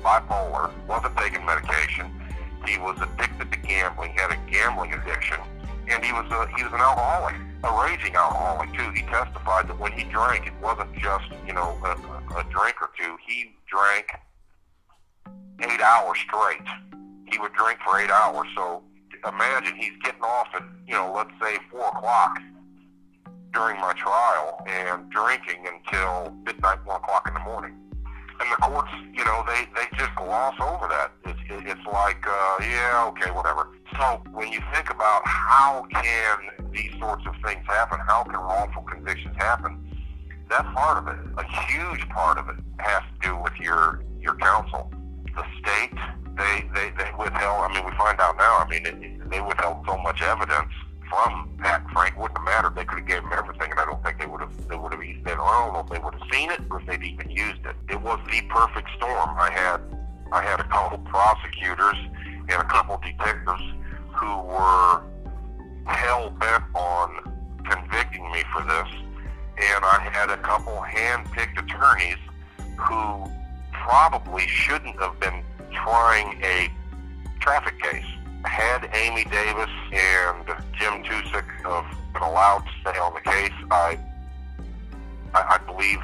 [0.00, 2.10] bipolar, wasn't taking medication.
[2.66, 5.38] He was addicted to gambling, had a gambling addiction,
[5.90, 8.90] and he was a, he was an alcoholic a raging alcoholic too.
[8.92, 12.90] He testified that when he drank, it wasn't just you know a, a drink or
[12.96, 13.16] two.
[13.26, 14.06] He drank
[15.60, 16.66] eight hours straight.
[17.26, 18.46] He would drink for eight hours.
[18.54, 18.82] So
[19.26, 22.38] imagine he's getting off at you know let's say four o'clock
[23.52, 27.74] during my trial and drinking until midnight, one o'clock in the morning.
[28.40, 31.12] And the courts, you know, they they just gloss over that.
[31.26, 33.68] It's it's like, uh, yeah, okay, whatever.
[33.98, 38.82] So when you think about how can these sorts of things happen, how can wrongful
[38.82, 39.84] convictions happen,
[40.48, 41.18] that's part of it.
[41.36, 44.90] A huge part of it has to do with your your counsel.
[45.34, 45.98] The state,
[46.36, 47.70] they they they withheld.
[47.70, 48.58] I mean, we find out now.
[48.58, 50.72] I mean, it, they withheld so much evidence
[51.08, 52.18] from Pat Frank.
[52.18, 52.76] Wouldn't have mattered.
[52.76, 54.68] They could have gave him everything, and I don't think they would have.
[54.68, 55.00] They would have.
[55.02, 57.76] I don't know if they would seen it or if they'd even used it.
[57.90, 59.30] It was the perfect storm.
[59.38, 59.80] I had
[60.32, 61.96] I had a couple prosecutors
[62.48, 63.62] and a couple detectives
[64.12, 65.02] who were
[65.86, 68.88] hell bent on convicting me for this,
[69.56, 72.18] and I had a couple hand-picked attorneys
[72.76, 73.24] who
[73.72, 76.68] probably shouldn't have been trying a
[77.40, 78.04] traffic case
[78.44, 80.46] had Amy Davis and
[80.78, 83.98] Jim Tusick have been allowed to stay on the case, I,
[85.34, 85.98] I, I believe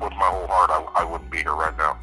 [0.00, 1.98] with my whole heart I, I wouldn't be here right now.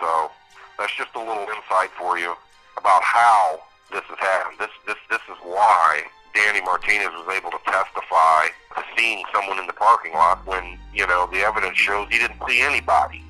[0.00, 0.30] So
[0.78, 2.34] that's just a little insight for you
[2.76, 3.60] about how
[3.92, 4.58] this has happened.
[4.58, 6.02] This this this is why
[6.34, 11.06] Danny Martinez was able to testify to seeing someone in the parking lot when you
[11.06, 13.22] know the evidence shows he didn't see anybody.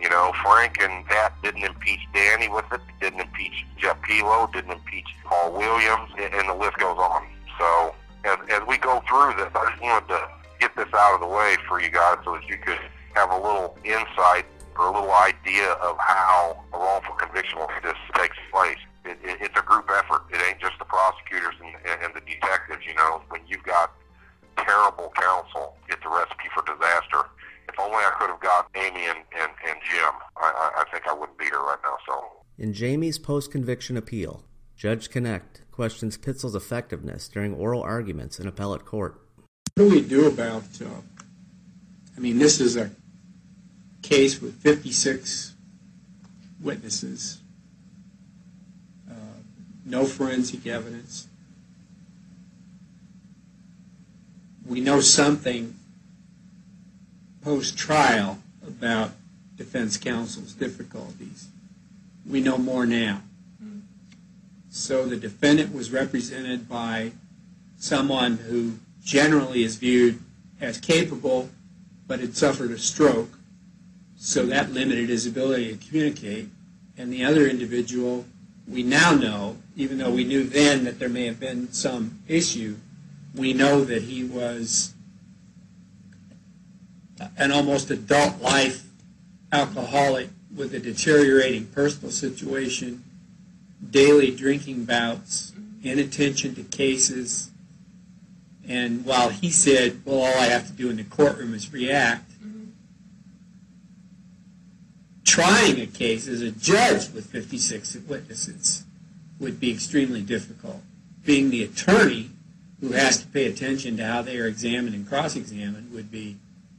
[0.00, 4.70] You know, Frank and Pat didn't impeach Danny with it, didn't impeach Jeff Pelo, didn't
[4.70, 7.26] impeach Paul Williams, and the list goes on.
[7.58, 7.94] So
[8.24, 10.28] as, as we go through this, I just wanted to
[10.60, 12.78] get this out of the way for you guys so that you could
[13.18, 14.46] have a little insight
[14.78, 18.78] or a little idea of how a wrongful conviction like this takes place.
[19.04, 20.22] It, it, it's a group effort.
[20.30, 22.86] It ain't just the prosecutors and, and the detectives.
[22.86, 23.92] You know, when you've got
[24.56, 27.26] terrible counsel, it's a recipe for disaster
[27.68, 31.12] if only I could have got Amy and, and, and Jim, I, I think I
[31.12, 31.96] wouldn't be here right now.
[32.06, 32.24] So.
[32.58, 34.42] In Jamie's post conviction appeal,
[34.76, 39.20] Judge Knecht questions Picl's effectiveness during oral arguments in appellate court.
[39.74, 40.86] What do we do about, uh,
[42.16, 42.90] I mean, this is a
[44.02, 45.54] case with 56
[46.62, 47.38] witnesses,
[49.10, 49.14] uh,
[49.84, 51.26] no forensic evidence.
[54.66, 55.74] We know something
[57.42, 59.12] post-trial about
[59.56, 61.48] defense counsel's difficulties.
[62.28, 63.22] We know more now.
[64.70, 67.12] So the defendant was represented by
[67.78, 70.20] someone who generally is viewed
[70.60, 71.48] as capable,
[72.06, 73.37] but had suffered a stroke.
[74.18, 76.48] So that limited his ability to communicate.
[76.96, 78.26] And the other individual,
[78.66, 82.76] we now know, even though we knew then that there may have been some issue,
[83.34, 84.92] we know that he was
[87.36, 88.84] an almost adult life
[89.52, 93.04] alcoholic with a deteriorating personal situation,
[93.90, 95.52] daily drinking bouts,
[95.84, 97.50] inattention to cases.
[98.68, 102.27] And while he said, well, all I have to do in the courtroom is react,
[105.28, 108.84] trying a case as a judge with 56 witnesses
[109.38, 110.80] would be extremely difficult.
[111.24, 112.30] Being the attorney
[112.80, 116.36] who has to pay attention to how they are examined and cross-examined would be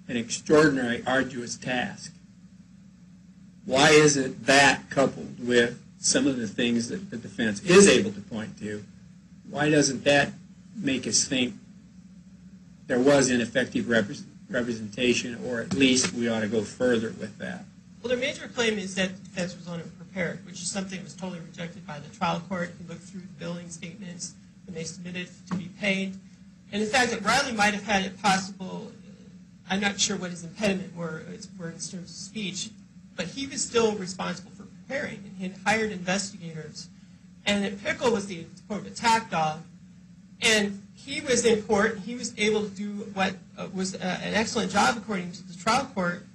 [0.08, 2.12] an extraordinary, arduous task.
[3.66, 8.22] Why isn't that coupled with some of the things that the defense is able to
[8.22, 8.84] point to?
[9.48, 10.32] Why doesn't that
[10.76, 11.54] make us think
[12.88, 17.66] there was ineffective representation, or at least we ought to go further with that?
[18.02, 21.14] Well, their major claim is that the defense was unprepared, which is something that was
[21.14, 22.74] totally rejected by the trial court.
[22.80, 24.34] You look through the billing statements
[24.66, 26.16] when they submitted to be paid.
[26.72, 28.92] And the fact that Riley might have had it possible
[29.70, 32.72] I'm not sure what his impediment were, in terms of speech,
[33.16, 36.90] but he was still responsible for preparing, and he had hired investigators.
[37.46, 39.60] And that Picl was the quote attack dog,
[40.42, 42.00] and he was in court.
[42.00, 45.54] He was able to do what uh, was uh, an excellent job according to the
[45.54, 46.26] trial court.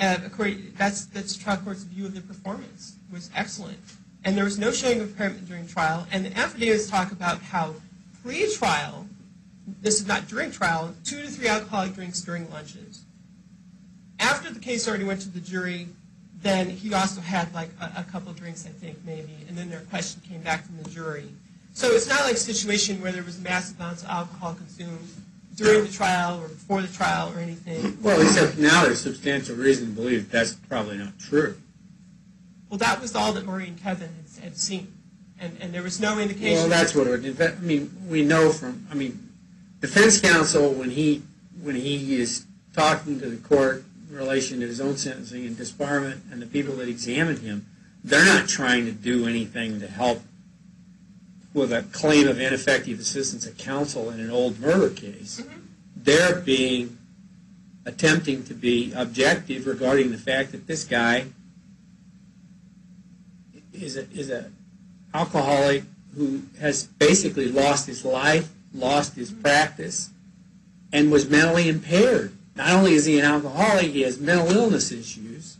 [0.00, 3.78] That's the trial court's view of the performance was excellent,
[4.24, 6.06] and there was no showing of impairment during trial.
[6.10, 7.74] And the affidavits talk about how
[8.22, 9.06] pre-trial
[9.82, 13.04] this is not during trial, two to three alcoholic drinks during lunches.
[14.18, 15.88] After the case already went to the jury,
[16.42, 20.22] then he also had like a couple drinks, I think, maybe, and then their question
[20.26, 21.28] came back from the jury.
[21.74, 25.08] So it's not like a situation where there was massive amounts of alcohol consumed
[25.56, 27.98] during the trial or before the trial or anything.
[28.02, 31.56] Well, except now there's substantial reason to believe that's probably not true.
[32.68, 34.10] Well, that was all that Maureen and Kevin
[34.40, 34.92] had, seen,
[35.40, 36.54] and, and there was no indication.
[36.54, 37.40] Well, that's what it.
[37.40, 38.86] I mean, we know from.
[38.90, 39.28] I mean,
[39.80, 41.22] defense counsel, when he
[41.62, 46.20] when he is talking to the court in relation to his own sentencing and disbarment
[46.32, 47.66] and the people that examined him,
[48.04, 50.22] they're not trying to do anything to help
[51.52, 55.42] with a claim of ineffective assistance of counsel in an old murder case.
[55.96, 56.98] They're being
[57.84, 61.26] attempting to be objective regarding the fact that this guy
[63.72, 64.50] is a, is a
[65.14, 65.84] alcoholic
[66.16, 70.10] who has basically lost his life, lost his practice,
[70.92, 72.32] and was mentally impaired.
[72.56, 75.56] Not only is he an alcoholic, he has mental illness issues,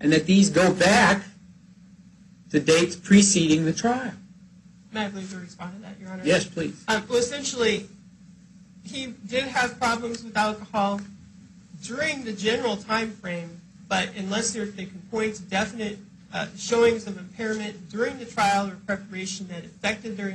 [0.00, 1.22] and that these go back
[2.50, 4.12] to dates preceding the trial.
[4.94, 6.22] May I please respond to that, Your Honor?
[6.24, 6.84] Yes, please.
[6.86, 7.88] Um, well, essentially,
[8.84, 11.00] he did have problems with alcohol
[11.82, 15.98] during the general time frame, but unless they can point to definite
[16.32, 20.32] uh, showings of impairment during the trial or preparation that affected the,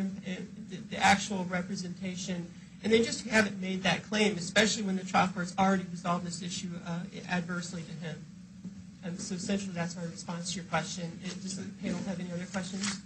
[0.89, 2.45] the actual representation,
[2.83, 6.41] and they just haven't made that claim, especially when the trial court's already resolved this
[6.41, 8.25] issue uh, adversely to him.
[9.05, 11.17] And so essentially that's my response to your question.
[11.23, 12.99] Does the panel have any other questions?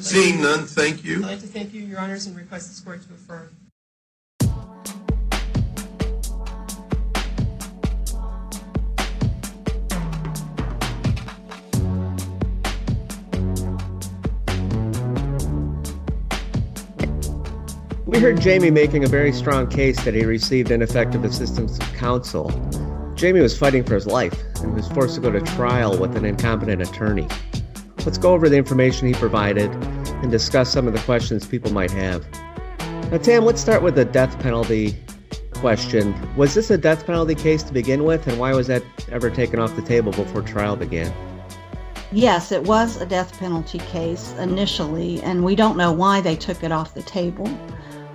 [0.00, 1.18] Seeing none, thank you.
[1.18, 3.56] I'd like to thank you, Your Honors, and request this court to affirm.
[18.04, 22.50] We heard Jamie making a very strong case that he received ineffective assistance of counsel.
[23.14, 26.24] Jamie was fighting for his life and was forced to go to trial with an
[26.24, 27.28] incompetent attorney.
[28.04, 29.70] Let's go over the information he provided
[30.22, 32.26] and discuss some of the questions people might have.
[33.10, 34.96] Now, Tam, let's start with the death penalty
[35.54, 36.14] question.
[36.36, 39.58] Was this a death penalty case to begin with, and why was that ever taken
[39.58, 41.10] off the table before trial began?
[42.12, 46.62] Yes, it was a death penalty case initially, and we don't know why they took
[46.62, 47.48] it off the table.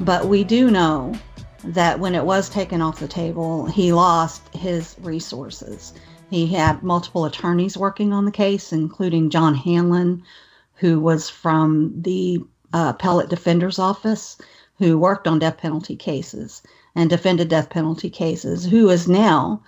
[0.01, 1.15] But we do know
[1.63, 5.93] that when it was taken off the table, he lost his resources.
[6.29, 10.23] He had multiple attorneys working on the case, including John Hanlon,
[10.75, 14.37] who was from the uh, appellate defender's office,
[14.77, 16.61] who worked on death penalty cases
[16.95, 19.61] and defended death penalty cases, who is now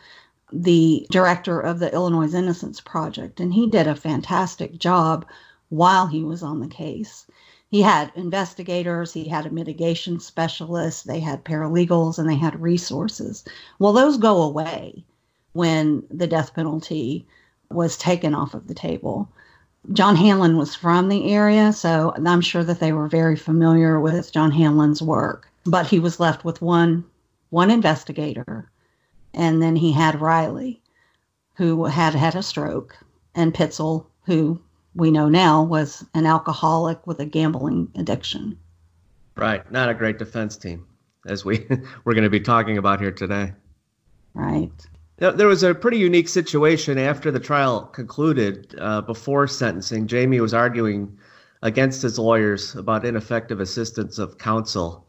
[0.53, 3.39] the director of the Illinois Innocence Project.
[3.39, 5.25] And he did a fantastic job
[5.69, 7.25] while he was on the case
[7.71, 13.45] he had investigators, he had a mitigation specialist, they had paralegals, and they had resources.
[13.79, 15.05] Well, those go away
[15.53, 17.25] when the death penalty
[17.69, 19.29] was taken off of the table.
[19.93, 24.31] John Hanlon was from the area, so I'm sure that they were very familiar with
[24.31, 25.47] John Hanlon's work.
[25.65, 27.03] But he was left with one
[27.49, 28.69] one investigator,
[29.33, 30.81] and then he had Riley,
[31.55, 32.95] who had had a stroke,
[33.35, 34.61] and Picl, who
[34.95, 38.57] we know now was an alcoholic with a gambling addiction.
[39.35, 39.69] Right.
[39.71, 40.87] Not a great defense team,
[41.27, 41.65] as we
[42.03, 43.53] we're going to be talking about here today.
[44.33, 44.71] Right.
[45.21, 48.73] There was a pretty unique situation after the trial concluded.
[48.79, 51.15] Uh, before sentencing, Jamie was arguing
[51.61, 55.05] against his lawyers about ineffective assistance of counsel.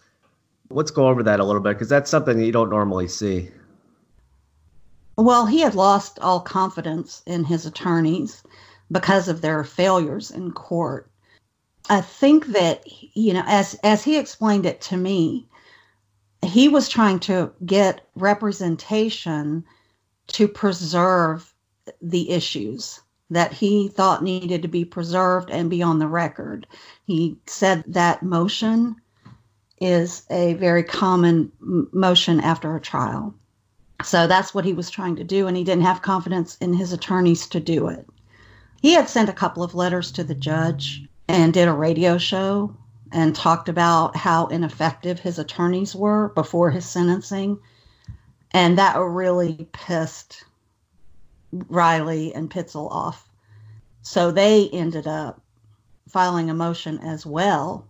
[0.69, 3.51] Let's go over that a little bit because that's something that you don't normally see.
[5.17, 8.43] Well, he had lost all confidence in his attorneys
[8.91, 11.11] because of their failures in court.
[11.89, 12.83] I think that
[13.15, 15.49] you know as as he explained it to me,
[16.45, 19.65] he was trying to get representation
[20.29, 21.53] to preserve
[22.01, 26.67] the issues that he thought needed to be preserved and be on the record.
[27.05, 28.97] He said that motion
[29.81, 33.35] is a very common motion after a trial.
[34.05, 36.93] So that's what he was trying to do, and he didn't have confidence in his
[36.93, 38.07] attorneys to do it.
[38.81, 42.77] He had sent a couple of letters to the judge and did a radio show
[43.13, 47.59] and talked about how ineffective his attorneys were before his sentencing.
[48.55, 50.45] And that really pissed
[51.53, 53.29] Riley and Picl off.
[54.03, 55.41] So they ended up
[56.09, 57.87] filing a motion as well.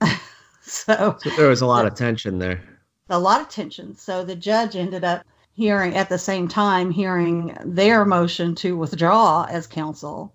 [0.62, 2.62] so, so, there was a lot of tension there.
[3.10, 3.96] A lot of tension.
[3.96, 9.46] So the judge ended up hearing at the same time hearing their motion to withdraw
[9.48, 10.34] as counsel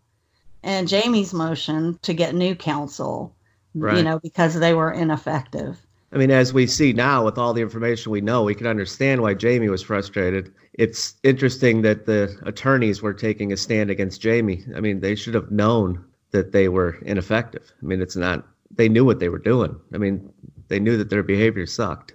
[0.64, 3.36] and Jamie's motion to get new counsel,
[3.74, 3.98] right.
[3.98, 5.78] you know, because they were ineffective.
[6.12, 9.22] I mean, as we see now with all the information we know, we can understand
[9.22, 10.52] why Jamie was frustrated.
[10.74, 14.66] It's interesting that the attorneys were taking a stand against Jamie.
[14.76, 17.72] I mean, they should have known that they were ineffective.
[17.82, 19.76] I mean, it's not, they knew what they were doing.
[19.94, 20.32] I mean,
[20.68, 22.14] they knew that their behavior sucked.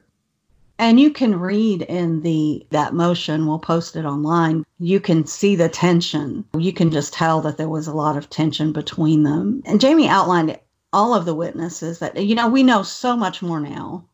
[0.78, 4.64] And you can read in the that motion, we'll post it online.
[4.80, 6.44] You can see the tension.
[6.58, 9.62] You can just tell that there was a lot of tension between them.
[9.66, 10.58] And Jamie outlined
[10.94, 14.04] all of the witnesses that you know, we know so much more now.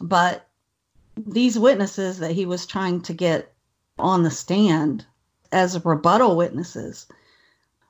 [0.00, 0.48] But
[1.18, 3.52] these witnesses that he was trying to get
[3.98, 5.04] on the stand
[5.52, 7.06] as rebuttal witnesses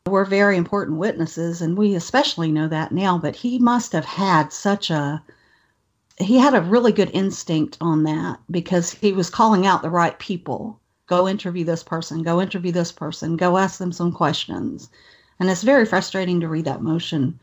[0.04, 4.52] were very important witnesses and we especially know that now, but he must have had
[4.52, 5.22] such a
[6.16, 10.18] he had a really good instinct on that because he was calling out the right
[10.18, 10.80] people.
[11.06, 14.90] Go interview this person, go interview this person, go ask them some questions.
[15.38, 17.38] And it's very frustrating to read that motion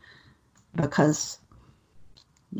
[0.76, 1.38] because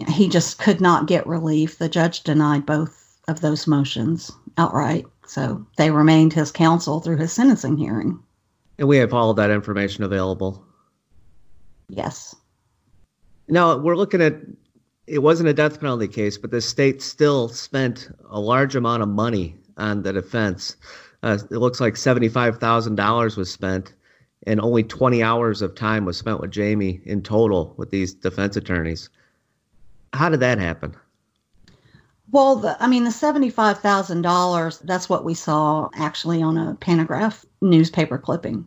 [0.08, 1.78] he just could not get relief.
[1.78, 5.06] The judge denied both of those motions outright.
[5.26, 8.18] So they remained his counsel through his sentencing hearing.
[8.78, 10.62] And we have all of that information available.
[11.88, 12.34] Yes.
[13.48, 14.34] Now we're looking at
[15.06, 19.08] it wasn't a death penalty case, but the state still spent a large amount of
[19.08, 20.76] money on the defense.
[21.22, 23.94] Uh, it looks like seventy-five thousand dollars was spent,
[24.47, 28.57] and only twenty hours of time was spent with Jamie in total with these defense
[28.57, 29.09] attorneys.
[30.12, 30.94] How did that happen?
[32.30, 37.44] Well, the, I mean, the seventy-five thousand dollars—that's what we saw actually on a Pantagraph
[37.61, 38.66] newspaper clipping.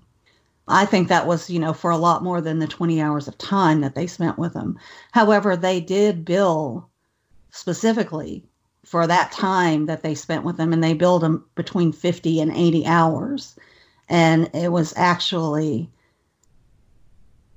[0.70, 3.38] I think that was, you know, for a lot more than the 20 hours of
[3.40, 4.78] time that they spent with them.
[5.12, 6.88] However, they did bill
[7.50, 8.46] specifically
[8.86, 12.52] for that time that they spent with them, and they billed them between 50 and
[12.56, 13.56] 80 hours.
[14.10, 15.90] And it was actually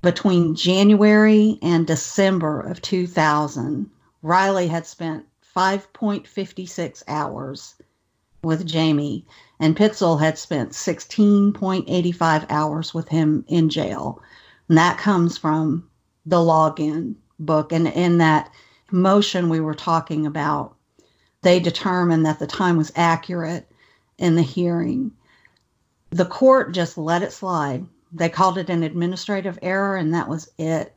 [0.01, 3.89] between January and December of 2000.
[4.21, 5.25] Riley had spent
[5.55, 7.75] 5.56 hours
[8.43, 9.25] with Jamie
[9.59, 14.21] and Picl had spent 16.85 hours with him in jail.
[14.67, 15.89] And that comes from
[16.25, 17.71] the login book.
[17.71, 18.51] And in that
[18.91, 20.75] motion we were talking about,
[21.43, 23.71] they determined that the time was accurate
[24.17, 25.11] in the hearing.
[26.13, 27.85] The court just let it slide.
[28.11, 30.93] They called it an administrative error, and that was it.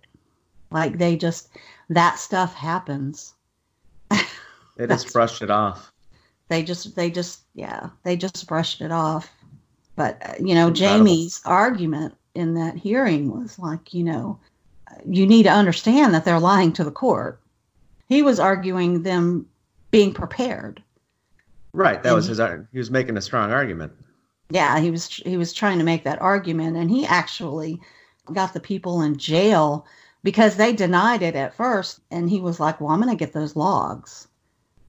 [0.71, 1.49] Like they just,
[1.89, 3.33] that stuff happens.
[4.11, 5.91] They just brushed it off.
[6.49, 9.33] They just they just yeah they just brushed it off.
[9.97, 14.39] But you know jamie's argument in that hearing was like you know
[15.09, 17.41] you need to understand that they're lying to the court.
[18.09, 19.47] He was arguing them
[19.91, 20.83] being prepared.
[21.73, 22.03] Right.
[22.03, 22.39] That and was his
[22.71, 23.93] he was making a strong argument
[24.51, 27.81] yeah he was he was trying to make that argument and he actually
[28.33, 29.87] got the people in jail
[30.23, 33.33] because they denied it at first and he was like well i'm going to get
[33.33, 34.29] those logs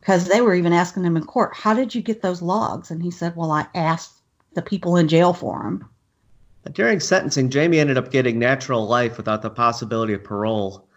[0.07, 3.03] because they were even asking him in court, "How did you get those logs?" And
[3.03, 4.21] he said, "Well, I asked
[4.53, 5.83] the people in jail for them."
[6.71, 10.87] During sentencing, Jamie ended up getting natural life without the possibility of parole.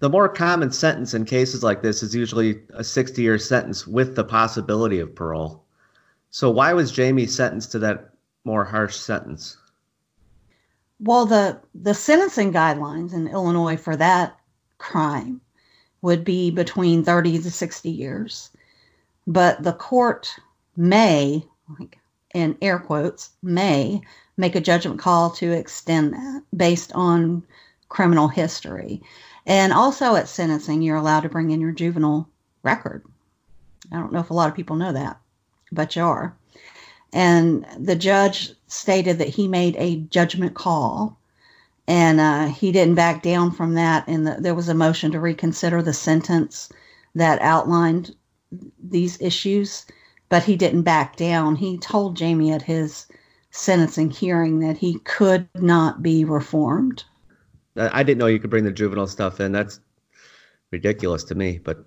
[0.00, 4.16] The more common sentence in cases like this is usually a 60 year sentence with
[4.16, 5.62] the possibility of parole.
[6.30, 8.10] So, why was Jamie sentenced to that
[8.44, 9.56] more harsh sentence?
[11.00, 14.38] Well, the, the sentencing guidelines in Illinois for that
[14.78, 15.40] crime
[16.02, 18.50] would be between 30 to 60 years.
[19.26, 20.34] But the court
[20.76, 21.44] may,
[21.78, 21.98] like
[22.34, 24.00] in air quotes, may
[24.36, 27.44] make a judgment call to extend that based on
[27.88, 29.02] criminal history.
[29.46, 32.28] And also at sentencing, you're allowed to bring in your juvenile
[32.62, 33.04] record.
[33.92, 35.18] I don't know if a lot of people know that,
[35.72, 36.36] but you are.
[37.12, 41.18] And the judge stated that he made a judgment call
[41.88, 44.06] and uh, he didn't back down from that.
[44.06, 46.68] And the, there was a motion to reconsider the sentence
[47.16, 48.14] that outlined
[48.80, 49.86] these issues,
[50.28, 51.56] but he didn't back down.
[51.56, 53.06] He told Jamie at his
[53.50, 57.02] sentencing hearing that he could not be reformed.
[57.76, 59.50] I didn't know you could bring the juvenile stuff in.
[59.50, 59.80] That's
[60.70, 61.78] ridiculous to me, but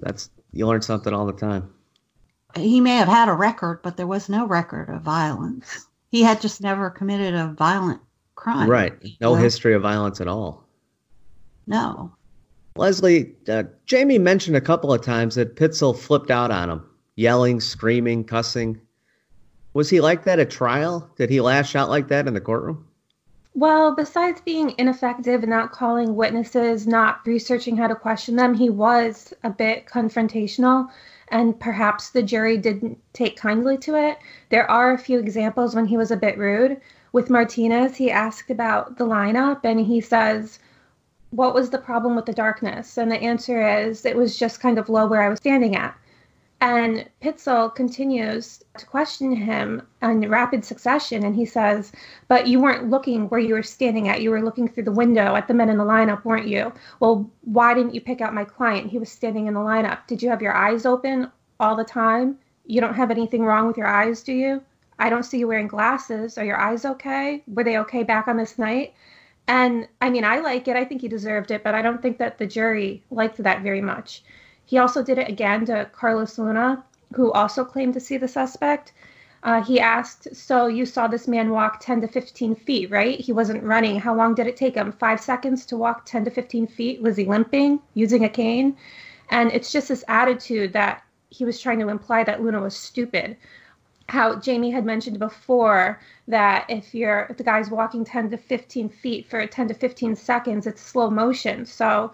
[0.00, 1.72] that's you learn something all the time.
[2.56, 5.86] He may have had a record, but there was no record of violence.
[6.10, 8.00] He had just never committed a violent
[8.34, 8.68] crime.
[8.68, 8.92] Right.
[9.20, 10.66] No history of violence at all.
[11.66, 12.12] No.
[12.76, 16.84] Leslie, uh, Jamie mentioned a couple of times that Picl flipped out on him,
[17.16, 18.80] yelling, screaming, cussing.
[19.74, 21.10] Was he like that at trial?
[21.16, 22.86] Did he lash out like that in the courtroom?
[23.54, 28.70] Well, besides being ineffective and not calling witnesses, not researching how to question them, he
[28.70, 30.88] was a bit confrontational,
[31.28, 34.18] and perhaps the jury didn't take kindly to it.
[34.48, 36.80] There are a few examples when he was a bit rude,
[37.12, 40.58] with Martinez, he asked about the lineup and he says,
[41.30, 42.96] What was the problem with the darkness?
[42.96, 45.94] And the answer is, It was just kind of low where I was standing at.
[46.62, 51.24] And Picl continues to question him in rapid succession.
[51.24, 51.90] And he says,
[52.28, 54.22] But you weren't looking where you were standing at.
[54.22, 56.72] You were looking through the window at the men in the lineup, weren't you?
[57.00, 58.88] Well, why didn't you pick out my client?
[58.92, 60.06] He was standing in the lineup.
[60.06, 62.38] Did you have your eyes open all the time?
[62.64, 64.62] You don't have anything wrong with your eyes, do you?
[65.00, 66.38] I don't see you wearing glasses.
[66.38, 67.42] Are your eyes okay?
[67.48, 68.94] Were they okay back on this night?
[69.48, 70.76] And I mean, I like it.
[70.76, 73.80] I think he deserved it, but I don't think that the jury liked that very
[73.80, 74.22] much.
[74.64, 76.84] He also did it again to Carlos Luna,
[77.14, 78.92] who also claimed to see the suspect.
[79.42, 83.18] Uh, he asked, So you saw this man walk 10 to 15 feet, right?
[83.18, 83.98] He wasn't running.
[83.98, 84.92] How long did it take him?
[84.92, 87.02] Five seconds to walk 10 to 15 feet?
[87.02, 88.76] Was he limping, using a cane?
[89.30, 93.36] And it's just this attitude that he was trying to imply that Luna was stupid.
[94.08, 98.88] How Jamie had mentioned before that if you're if the guy's walking 10 to 15
[98.90, 101.64] feet for 10 to 15 seconds, it's slow motion.
[101.64, 102.12] So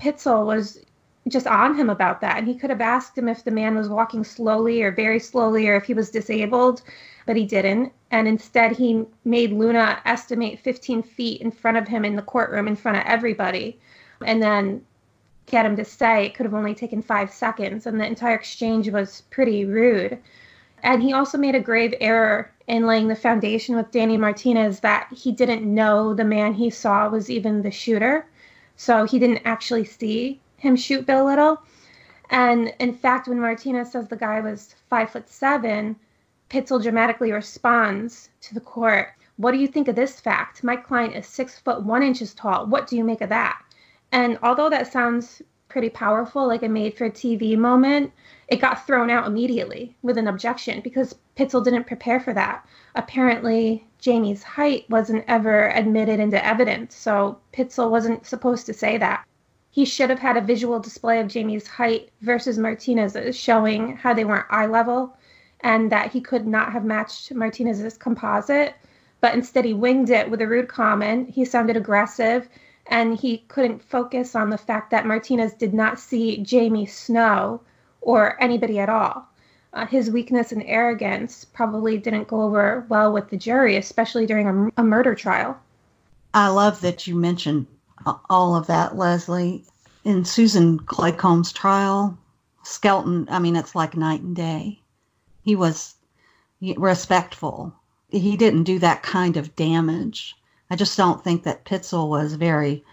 [0.00, 0.80] Picl was
[1.28, 2.38] just on him about that.
[2.38, 5.68] And he could have asked him if the man was walking slowly or very slowly
[5.68, 6.82] or if he was disabled,
[7.26, 7.92] but he didn't.
[8.12, 12.68] And instead, he made Luna estimate 15 feet in front of him in the courtroom
[12.68, 13.78] in front of everybody.
[14.24, 14.84] And then
[15.46, 17.86] get him to say it could have only taken five seconds.
[17.86, 20.18] And the entire exchange was pretty rude.
[20.84, 25.08] And he also made a grave error in laying the foundation with Danny Martinez that
[25.12, 28.26] he didn't know the man he saw was even the shooter.
[28.76, 31.62] So he didn't actually see him shoot Bill Little.
[32.30, 35.96] And in fact, when Martinez says the guy was five foot seven,
[36.50, 40.64] Picl dramatically responds to the court, What do you think of this fact?
[40.64, 42.66] My client is six foot one inches tall.
[42.66, 43.62] What do you make of that?
[44.12, 48.12] And although that sounds pretty powerful, like a made for TV moment,
[48.48, 52.66] it got thrown out immediately with an objection because Picl didn't prepare for that.
[52.94, 59.24] Apparently, Jamie's height wasn't ever admitted into evidence, so Picl wasn't supposed to say that
[59.76, 64.24] he should have had a visual display of Jamie's height versus Martinez's, showing how they
[64.24, 65.14] weren't eye level
[65.60, 68.74] and that he could not have matched Martinez's composite.
[69.20, 71.28] But instead, he winged it with a rude comment.
[71.28, 72.48] He sounded aggressive
[72.86, 77.60] and he couldn't focus on the fact that Martinez did not see Jamie Snow
[78.00, 79.28] or anybody at all.
[79.74, 84.48] Uh, his weakness and arrogance probably didn't go over well with the jury, especially during
[84.48, 85.60] a, a murder trial.
[86.32, 87.66] I love that you mentioned
[88.30, 89.64] all of that, Leslie.
[90.04, 92.16] In Susan Claycombe's trial,
[92.62, 94.80] Skelton, I mean, it's like night and day.
[95.42, 95.94] He was
[96.60, 97.74] respectful.
[98.08, 100.36] He didn't do that kind of damage.
[100.70, 102.84] I just don't think that Picl was very,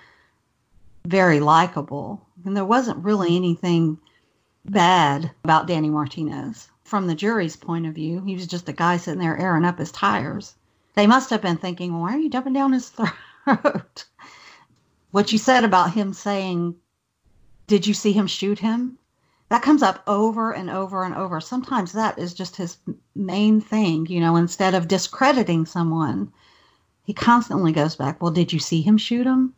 [1.05, 2.21] very likable.
[2.45, 3.99] And there wasn't really anything
[4.65, 6.69] bad about Danny Martinez.
[6.83, 9.79] From the jury's point of view, he was just a guy sitting there airing up
[9.79, 10.55] his tires.
[10.93, 12.89] They must have been thinking, why are you dumping down his
[13.45, 14.05] throat?
[15.13, 16.75] What you said about him saying,
[17.67, 18.97] Did you see him shoot him?
[19.49, 21.39] That comes up over and over and over.
[21.39, 22.77] Sometimes that is just his
[23.15, 26.33] main thing, you know, instead of discrediting someone,
[27.03, 29.53] he constantly goes back, Well, did you see him shoot him?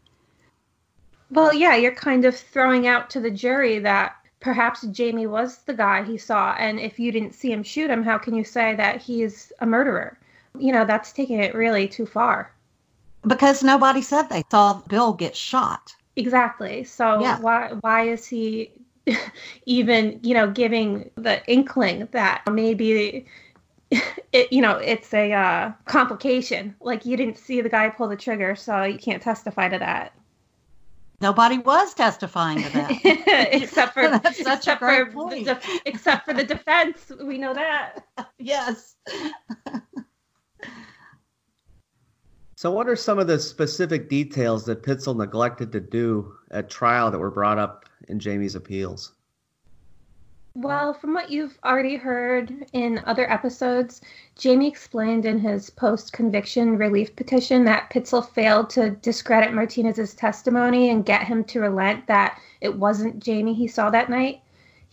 [1.31, 5.73] Well, yeah, you're kind of throwing out to the jury that perhaps Jamie was the
[5.73, 6.53] guy he saw.
[6.59, 9.65] And if you didn't see him shoot him, how can you say that he's a
[9.65, 10.19] murderer?
[10.59, 12.51] You know, that's taking it really too far
[13.27, 15.95] because nobody said they saw Bill get shot.
[16.15, 16.83] Exactly.
[16.83, 17.39] So yeah.
[17.39, 18.71] why why is he
[19.65, 23.25] even you know giving the inkling that maybe
[24.31, 28.15] it you know it's a uh, complication like you didn't see the guy pull the
[28.15, 30.13] trigger so you can't testify to that
[31.21, 35.29] nobody was testifying to that except for such except for.
[35.29, 38.05] De- except for the defense we know that
[38.39, 38.95] yes
[42.57, 47.11] So, what are some of the specific details that Picl neglected to do at trial
[47.11, 49.11] that were brought up in Jamie's appeals?
[50.53, 53.99] Well, from what you've already heard in other episodes,
[54.37, 60.91] Jamie explained in his post conviction relief petition that Picl failed to discredit Martinez's testimony
[60.91, 64.41] and get him to relent that it wasn't Jamie he saw that night.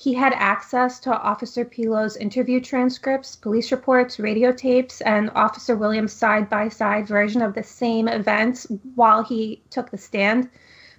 [0.03, 6.13] He had access to Officer Pilo's interview transcripts, police reports, radio tapes, and Officer Williams'
[6.13, 10.49] side by side version of the same events while he took the stand,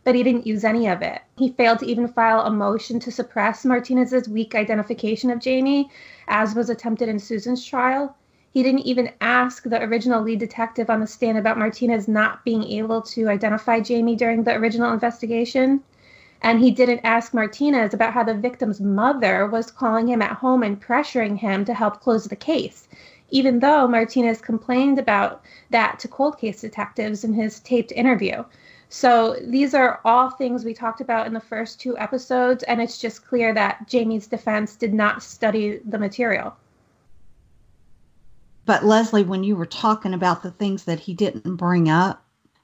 [0.06, 1.20] but he didn't use any of it.
[1.36, 5.90] He failed to even file a motion to suppress Martinez's weak identification of Jamie,
[6.30, 8.16] as was attempted in Susan's trial.
[8.52, 12.64] He didn't even ask the original lead detective on the stand about Martinez not being
[12.64, 15.84] able to identify Jamie during the original investigation.
[16.44, 20.62] And he didn't ask Martinez about how the victim's mother was calling him at home
[20.62, 22.90] and pressuring him to help close the case,
[23.30, 28.44] even though Martinez complained about that to cold case detectives in his taped interview.
[28.90, 33.00] So these are all things we talked about in the first two episodes, and it's
[33.00, 36.56] just clear that Jamie's defense did not study the material.
[38.66, 42.24] But Leslie, when you were talking about the things that he didn't bring up,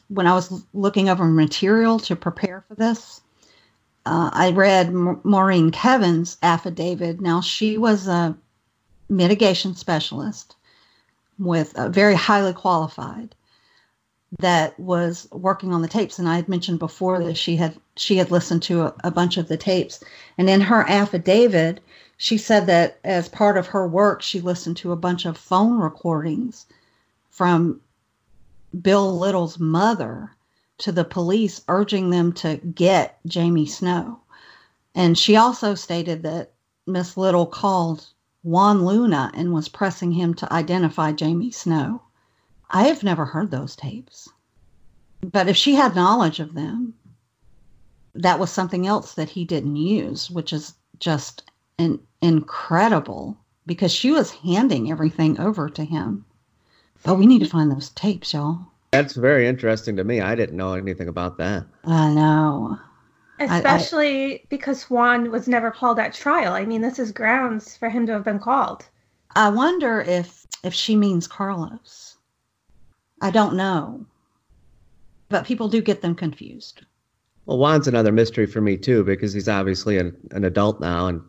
[0.09, 3.21] when I was looking over material to prepare for this,
[4.05, 7.21] uh, I read Maureen Kevin's affidavit.
[7.21, 8.37] Now, she was a
[9.09, 10.55] mitigation specialist
[11.37, 13.35] with uh, very highly qualified
[14.37, 18.17] that was working on the tapes and i had mentioned before that she had she
[18.17, 20.03] had listened to a, a, bunch of the tapes
[20.37, 21.79] and in her affidavit
[22.17, 25.79] she said that as part of her work she listened to a bunch of phone
[25.79, 26.67] recordings
[27.31, 27.81] from
[28.81, 30.35] bill little's mother
[30.80, 34.19] to the police urging them to get Jamie Snow.
[34.95, 36.53] And she also stated that
[36.88, 38.07] Miss Little called
[38.43, 42.01] Juan Luna and was pressing him to identify Jamie Snow.
[42.69, 44.30] I have never heard those tapes.
[45.21, 46.93] But if she had knowledge of them,
[48.15, 51.43] that was something else that he didn't use, which is just
[51.77, 56.25] an incredible because she was handing everything over to him.
[57.03, 58.67] But we need to find those tapes, y'all.
[58.91, 60.21] That's very interesting to me.
[60.21, 61.65] I didn't know anything about that.
[61.85, 62.79] I know.
[63.39, 66.53] Especially I, I, because Juan was never called at trial.
[66.53, 68.85] I mean, this is grounds for him to have been called.
[69.35, 72.17] I wonder if if she means Carlos.
[73.21, 74.05] I don't know.
[75.29, 76.81] But people do get them confused.
[77.45, 81.21] Well, Juan's another mystery for me too because he's obviously an, an adult now and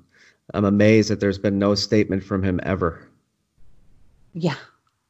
[0.55, 3.09] I'm amazed that there's been no statement from him ever.
[4.33, 4.57] Yeah.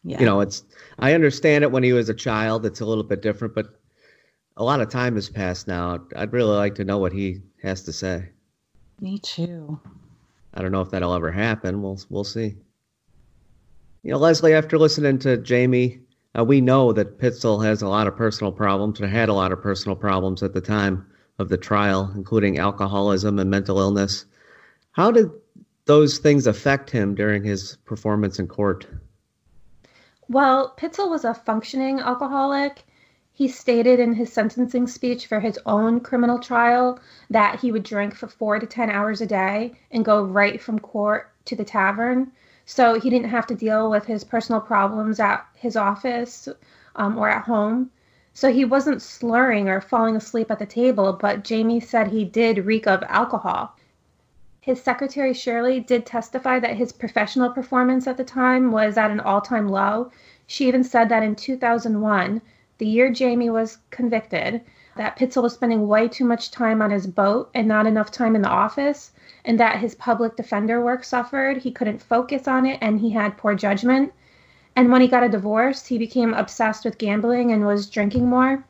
[0.02, 0.20] Yeah.
[0.20, 0.64] You know, it's
[0.98, 3.80] I understand it when he was a child, it's a little bit different, but
[4.56, 6.00] a lot of time has passed now.
[6.16, 8.28] I'd really like to know what he has to say.
[9.00, 9.80] Me too.
[10.54, 11.82] I don't know if that'll ever happen.
[11.82, 12.56] We'll we'll see.
[14.02, 16.00] You know, Leslie, after listening to Jamie,
[16.38, 19.52] uh, we know that Picl has a lot of personal problems or had a lot
[19.52, 21.06] of personal problems at the time
[21.38, 24.24] of the trial, including alcoholism and mental illness.
[24.92, 25.30] How did
[25.84, 28.86] those things affect him during his performance in court?
[30.32, 32.84] Well, Picl was a functioning alcoholic.
[33.32, 37.00] He stated in his sentencing speech for his own criminal trial
[37.30, 40.78] that he would drink for four to 10 hours a day and go right from
[40.78, 42.30] court to the tavern.
[42.64, 46.48] So he didn't have to deal with his personal problems at his office
[46.94, 47.90] um, or at home.
[48.32, 52.66] So he wasn't slurring or falling asleep at the table, but Jamie said he did
[52.66, 53.74] reek of alcohol.
[54.62, 59.18] His secretary Shirley did testify that his professional performance at the time was at an
[59.18, 60.10] all time low.
[60.46, 62.42] She even said that in 2001,
[62.76, 64.60] the year Jamie was convicted,
[64.96, 68.36] that Picl was spending way too much time on his boat and not enough time
[68.36, 69.12] in the office,
[69.46, 71.56] and that his public defender work suffered.
[71.56, 74.12] He couldn't focus on it and he had poor judgment.
[74.76, 78.62] And when he got a divorce, he became obsessed with gambling and was drinking more.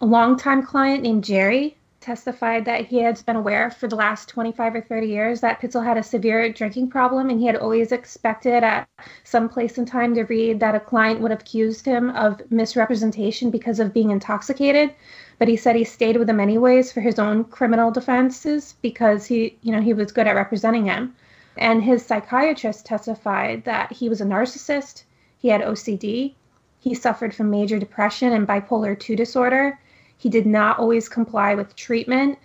[0.00, 1.75] A longtime client named Jerry
[2.06, 5.84] testified that he had been aware for the last 25 or 30 years that Picl
[5.84, 8.88] had a severe drinking problem, and he had always expected at
[9.24, 13.50] some place in time to read that a client would have accused him of misrepresentation
[13.50, 14.94] because of being intoxicated.
[15.40, 19.58] But he said he stayed with him anyways for his own criminal defenses because he,
[19.62, 21.12] you know, he was good at representing him.
[21.56, 25.02] And his psychiatrist testified that he was a narcissist,
[25.38, 26.34] he had OCD,
[26.78, 29.80] he suffered from major depression and bipolar 2 disorder
[30.16, 32.38] he did not always comply with treatment,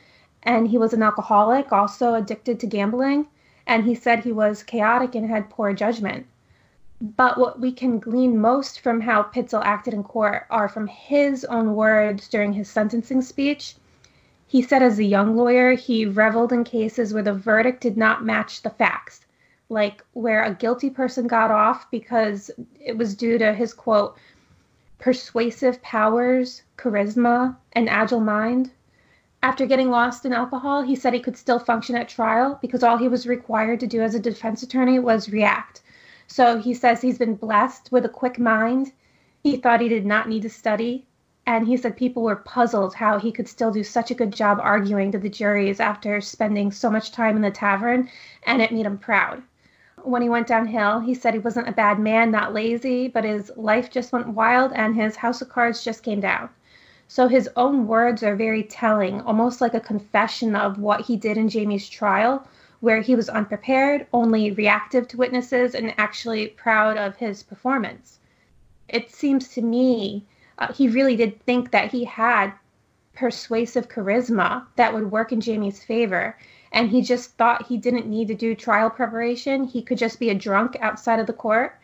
[0.44, 3.28] and he was an alcoholic, also addicted to gambling.
[3.68, 6.26] And he said he was chaotic and had poor judgment.
[7.00, 11.46] But what we can glean most from how Picl acted in court are from his
[11.46, 13.76] own words during his sentencing speech.
[14.46, 18.26] He said, as a young lawyer, he reveled in cases where the verdict did not
[18.26, 19.22] match the facts,
[19.70, 24.18] like where a guilty person got off because it was due to his quote,
[25.02, 28.70] persuasive powers, charisma, and agile mind.
[29.42, 32.98] After getting lost in alcohol, he said he could still function at trial because all
[32.98, 35.82] he was required to do as a defense attorney was react.
[36.28, 38.92] So he says he's been blessed with a quick mind.
[39.42, 41.08] He thought he did not need to study.
[41.48, 44.60] And he said people were puzzled how he could still do such a good job
[44.62, 48.08] arguing to the juries after spending so much time in the tavern,
[48.44, 49.42] and it made him proud
[50.04, 51.00] when he went downhill.
[51.00, 54.72] He said he wasn't a bad man, not lazy, but his life just went wild
[54.74, 56.50] and his house of cards just came down.
[57.08, 61.38] So his own words are very telling, almost like a confession of what he did
[61.38, 62.48] in Jamie's trial,
[62.80, 68.20] where he was unprepared, only reactive to witnesses, and actually proud of his performance.
[68.88, 70.26] It seems to me
[70.58, 72.54] uh, he really did think that he had
[73.14, 76.38] persuasive charisma that would work in Jamie's favor
[76.72, 79.66] and he just thought he didn't need to do trial preparation.
[79.66, 81.78] He could just be a drunk outside of the court.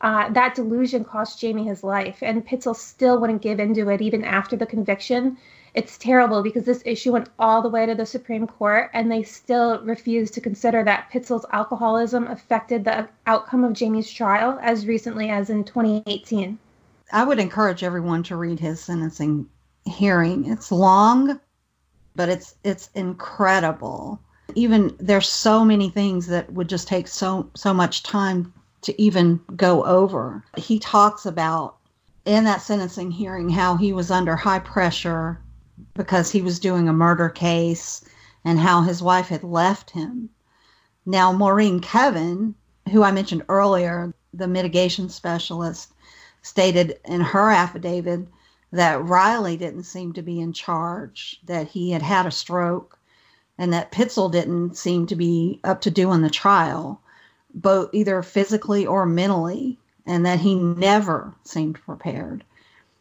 [0.00, 4.22] Uh, that delusion cost Jamie his life, and Picl still wouldn't give into it even
[4.22, 5.38] after the conviction.
[5.72, 9.22] It's terrible because this issue went all the way to the Supreme Court, and they
[9.22, 15.30] still refuse to consider that Picl's alcoholism affected the outcome of Jamie's trial as recently
[15.30, 16.58] as in 2018.
[17.12, 19.48] I would encourage everyone to read his sentencing
[19.86, 20.46] hearing.
[20.50, 21.40] It's long,
[22.14, 24.20] but it's it's incredible
[24.54, 29.40] even there's so many things that would just take so so much time to even
[29.56, 30.44] go over.
[30.56, 31.76] He talks about
[32.24, 35.40] in that sentencing hearing how he was under high pressure
[35.94, 38.04] because he was doing a murder case
[38.44, 40.28] and how his wife had left him.
[41.06, 42.54] Now, Maureen Kevin,
[42.90, 45.92] who I mentioned earlier, the mitigation specialist,
[46.42, 48.28] stated in her affidavit
[48.72, 52.98] that Riley didn't seem to be in charge, that he had had a stroke
[53.58, 57.00] and that Picl didn't seem to be up to doing the trial,
[57.54, 62.44] both either physically or mentally, and that he never seemed prepared.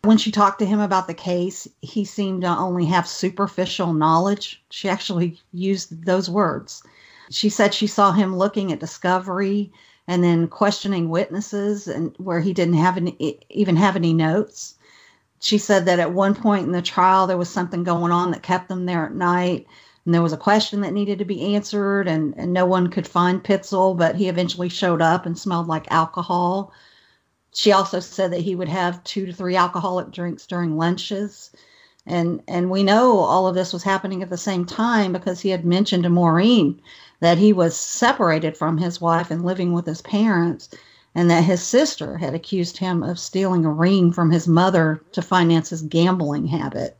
[0.04, 4.62] When she talked to him about the case, he seemed to only have superficial knowledge.
[4.70, 6.84] She actually used those words.
[7.30, 9.72] She said she saw him looking at discovery
[10.08, 14.76] and then questioning witnesses and where he didn't have any, even have any notes.
[15.40, 18.44] She said that at one point in the trial there was something going on that
[18.44, 19.66] kept them there at night
[20.06, 23.08] and there was a question that needed to be answered and, and no one could
[23.08, 26.74] find Picl, but he eventually showed up and smelled like alcohol.
[27.54, 31.52] She also said that he would have two to three alcoholic drinks during lunches.
[32.06, 35.50] And and we know all of this was happening at the same time because he
[35.50, 36.82] had mentioned to Maureen
[37.22, 40.68] that he was separated from his wife and living with his parents
[41.16, 45.22] and that his sister had accused him of stealing a ring from his mother to
[45.22, 46.98] finance his gambling habit.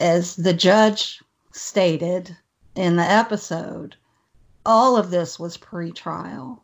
[0.00, 1.22] As the judge
[1.54, 2.36] stated
[2.74, 3.96] in the episode,
[4.66, 6.62] all of this was pre-trial.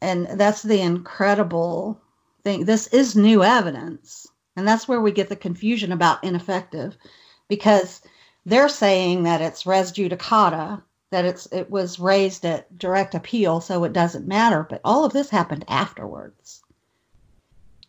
[0.00, 2.00] And that's the incredible
[2.44, 2.64] thing.
[2.64, 4.26] This is new evidence.
[4.56, 6.96] And that's where we get the confusion about ineffective
[7.48, 8.02] because
[8.46, 13.84] they're saying that it's res judicata, that it's it was raised at direct appeal, so
[13.84, 14.66] it doesn't matter.
[14.68, 16.62] But all of this happened afterwards.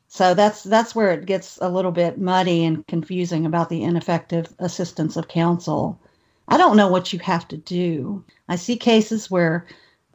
[0.08, 4.54] So that's that's where it gets a little bit muddy and confusing about the ineffective
[4.60, 6.00] assistance of counsel.
[6.48, 8.24] I don't know what you have to do.
[8.50, 9.66] I see cases where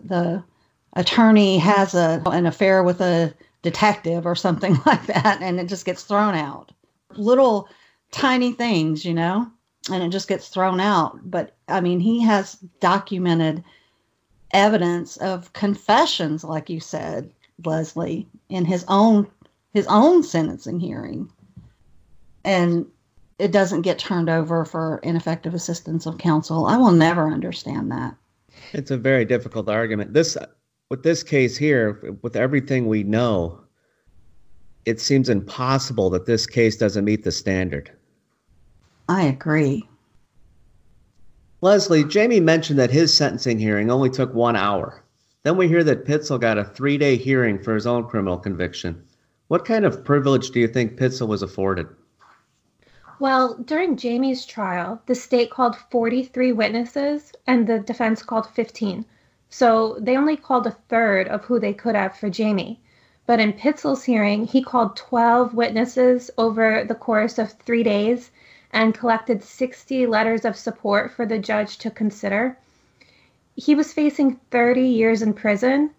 [0.02, 0.42] the
[0.94, 5.84] attorney has a an affair with a detective or something like that and it just
[5.84, 6.72] gets thrown out.
[7.16, 7.68] Little
[8.10, 9.50] tiny things, you know,
[9.90, 11.18] and it just gets thrown out.
[11.28, 13.64] But I mean, he has documented
[14.52, 17.32] evidence of confessions like you said,
[17.64, 19.26] Leslie, in his own
[19.72, 21.30] his own sentencing hearing.
[22.44, 22.86] And
[23.38, 26.66] it doesn't get turned over for ineffective assistance of counsel.
[26.66, 28.16] I will never understand that.
[28.72, 30.12] It's a very difficult argument.
[30.12, 30.36] This
[30.90, 33.60] with this case here, with everything we know,
[34.84, 37.92] it seems impossible that this case doesn't meet the standard.
[39.08, 39.88] I agree.
[41.60, 45.02] Leslie, Jamie mentioned that his sentencing hearing only took one hour.
[45.42, 49.02] Then we hear that Picl got a three day hearing for his own criminal conviction.
[49.48, 51.86] What kind of privilege do you think Picl was afforded?
[53.20, 59.04] Well, during Jamie's trial, the state called 43 witnesses and the defense called 15.
[59.50, 62.80] So they only called a third of who they could have for Jamie.
[63.26, 68.30] But in Picl's hearing, he called 12 witnesses over the course of three days
[68.72, 72.56] and collected 60 letters of support for the judge to consider.
[73.56, 75.90] He was facing 30 years in prison,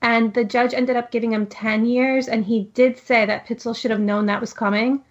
[0.00, 2.28] and the judge ended up giving him 10 years.
[2.28, 5.02] And he did say that Picl should have known that was coming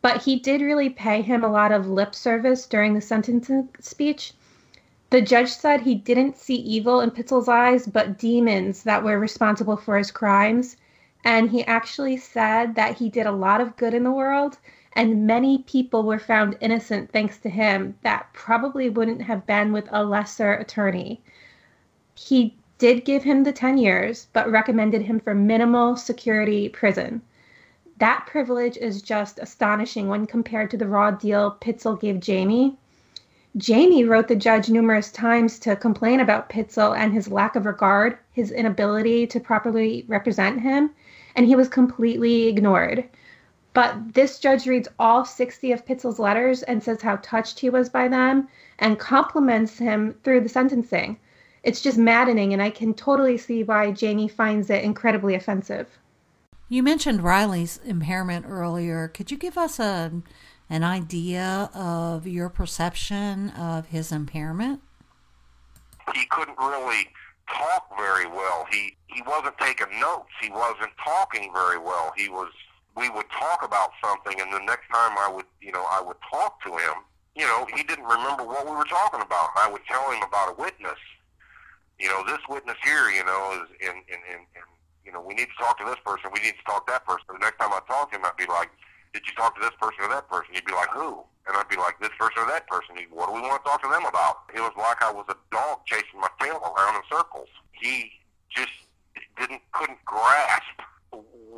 [0.00, 4.32] but he did really pay him a lot of lip service during the sentencing speech.
[5.10, 9.76] The judge said he didn't see evil in Picl's eyes, but demons that were responsible
[9.76, 10.76] for his crimes.
[11.24, 14.58] And he actually said that he did a lot of good in the world,
[14.92, 19.88] and many people were found innocent thanks to him that probably wouldn't have been with
[19.90, 21.20] a lesser attorney.
[22.14, 27.22] He did give him the 10 years, but recommended him for minimal security prison.
[27.98, 32.76] That privilege is just astonishing when compared to the raw deal Picl gave Jamie.
[33.56, 38.16] Jamie wrote the judge numerous times to complain about Picl and his lack of regard,
[38.30, 40.90] his inability to properly represent him,
[41.34, 43.02] and he was completely ignored.
[43.74, 47.88] But this judge reads all 60 of Picl's letters and says how touched he was
[47.88, 48.46] by them
[48.78, 51.18] and compliments him through the sentencing.
[51.64, 55.98] It's just maddening, and I can totally see why Jamie finds it incredibly offensive.
[56.68, 59.08] You mentioned Riley's impairment earlier.
[59.08, 60.12] Could you give us a,
[60.68, 64.82] an idea of your perception of his impairment?
[66.14, 67.08] He couldn't really
[67.50, 68.66] talk very well.
[68.70, 70.28] He he wasn't taking notes.
[70.42, 72.12] He wasn't talking very well.
[72.16, 72.52] He was
[72.96, 76.16] we would talk about something and the next time I would, you know, I would
[76.30, 77.04] talk to him,
[77.36, 79.50] you know, he didn't remember what we were talking about.
[79.56, 80.98] I would tell him about a witness.
[81.98, 84.62] You know, this witness here, you know, is in in in, in
[85.08, 87.08] you know, we need to talk to this person, we need to talk to that
[87.08, 87.24] person.
[87.32, 88.68] The next time I talk to him, I'd be like,
[89.16, 90.52] did you talk to this person or that person?
[90.52, 91.24] He'd be like, who?
[91.48, 92.92] And I'd be like, this person or that person.
[93.00, 94.52] He'd, what do we want to talk to them about?
[94.52, 97.48] It was like I was a dog chasing my tail around in circles.
[97.72, 98.20] He
[98.52, 98.84] just
[99.40, 100.76] didn't, couldn't grasp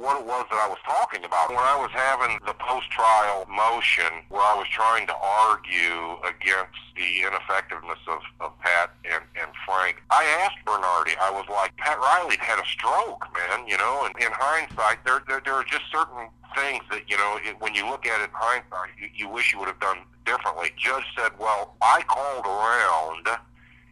[0.01, 1.53] what it was that I was talking about.
[1.53, 7.29] When I was having the post-trial motion where I was trying to argue against the
[7.29, 12.41] ineffectiveness of, of Pat and, and Frank, I asked Bernardi, I was like, Pat Riley
[12.41, 16.33] had a stroke, man, you know, and in hindsight, there, there, there are just certain
[16.57, 19.53] things that, you know, it, when you look at it in hindsight, you, you wish
[19.53, 20.73] you would have done differently.
[20.81, 23.29] Judge said, well, I called around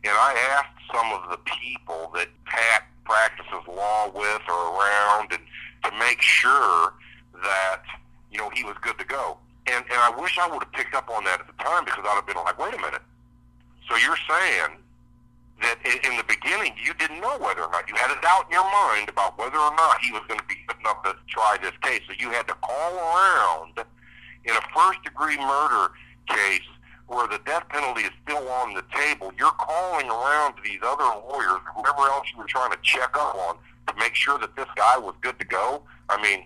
[0.04, 5.42] And I asked some of the people that Pat practices law with or around and
[5.84, 6.94] to make sure
[7.42, 7.82] that,
[8.30, 9.38] you know, he was good to go.
[9.66, 12.04] And, and I wish I would have picked up on that at the time because
[12.06, 13.02] I'd have been like, wait a minute.
[13.88, 14.78] So you're saying
[15.60, 18.46] that in, in the beginning you didn't know whether or not you had a doubt
[18.46, 21.16] in your mind about whether or not he was going to be good enough to
[21.28, 22.00] try this case.
[22.06, 23.84] So you had to call around
[24.44, 25.92] in a first degree murder
[26.28, 26.68] case
[27.08, 29.32] where the death penalty is still on the table.
[29.38, 33.34] You're calling around to these other lawyers, whoever else you were trying to check up
[33.34, 33.56] on,
[33.88, 35.82] to make sure that this guy was good to go.
[36.08, 36.44] I mean,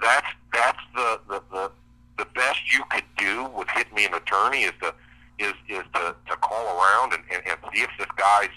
[0.00, 1.70] that's that's the the the,
[2.18, 4.94] the best you could do with hit me an attorney is to
[5.38, 8.54] is is to, to call around and, and, and see if this guy's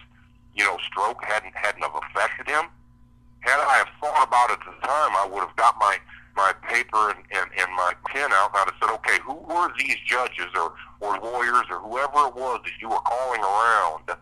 [0.56, 2.66] you know stroke hadn't hadn't have affected him.
[3.40, 5.98] Had I have thought about it at the time, I would have got my
[6.36, 9.72] my paper and, and, and my pen out and I'd have said, okay, who were
[9.78, 14.18] these judges or, or lawyers or whoever it was that you were calling around?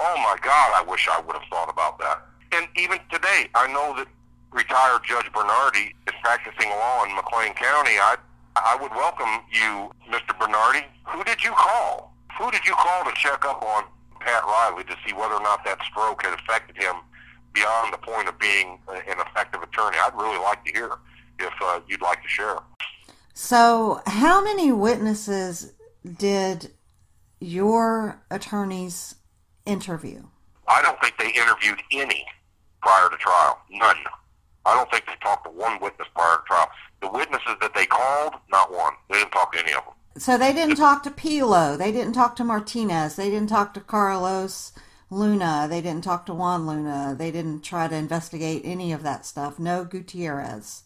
[0.00, 2.26] Oh my God, I wish I would have thought about that.
[2.52, 4.08] And even today, I know that
[4.52, 7.98] retired Judge Bernardi is practicing law in McLean County.
[7.98, 8.16] I
[8.56, 10.38] I would welcome you, Mr.
[10.38, 10.86] Bernardi.
[11.08, 12.14] Who did you call?
[12.38, 13.84] Who did you call to check up on
[14.20, 16.94] Pat Riley to see whether or not that stroke had affected him
[17.52, 19.98] beyond the point of being an effective attorney?
[20.00, 20.90] I'd really like to hear
[21.38, 22.56] if uh, you'd like to share.
[23.34, 25.74] So, how many witnesses
[26.16, 26.72] did
[27.40, 29.16] your attorneys
[29.66, 30.22] interview?
[30.66, 32.24] I don't think they interviewed any
[32.86, 33.58] prior to trial.
[33.70, 33.96] None.
[34.64, 36.70] I don't think they talked to one witness prior to trial.
[37.02, 38.92] The witnesses that they called, not one.
[39.10, 39.94] They didn't talk to any of them.
[40.18, 41.76] So they didn't talk to Pilo.
[41.76, 43.16] They didn't talk to Martinez.
[43.16, 44.72] They didn't talk to Carlos
[45.10, 45.66] Luna.
[45.68, 47.14] They didn't talk to Juan Luna.
[47.18, 49.58] They didn't try to investigate any of that stuff.
[49.58, 50.84] No Gutierrez.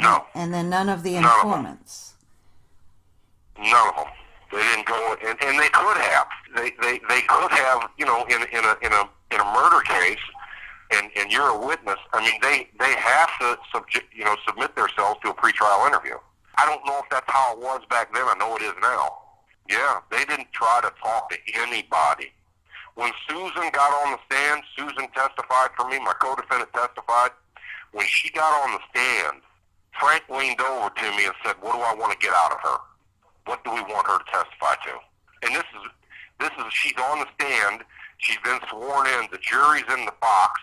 [0.00, 0.26] No.
[0.34, 2.14] And then none of the None of informants.
[3.58, 4.06] None of them.
[4.52, 6.26] They didn't go, and, and they could have.
[6.56, 9.80] They, they they could have, you know, in in a in a in a murder
[9.82, 10.16] case,
[10.90, 11.98] and and you're a witness.
[12.12, 16.16] I mean, they they have to subject, you know, submit themselves to a pretrial interview.
[16.56, 18.24] I don't know if that's how it was back then.
[18.26, 19.18] I know it is now.
[19.68, 22.32] Yeah, they didn't try to talk to anybody.
[22.94, 26.00] When Susan got on the stand, Susan testified for me.
[26.00, 27.30] My co-defendant testified.
[27.92, 29.42] When she got on the stand,
[30.00, 32.60] Frank leaned over to me and said, "What do I want to get out of
[32.60, 32.78] her?
[33.44, 34.98] What do we want her to testify to?"
[35.42, 35.90] And this is
[36.40, 37.84] this is she's on the stand.
[38.18, 39.28] She's been sworn in.
[39.30, 40.60] The jury's in the box.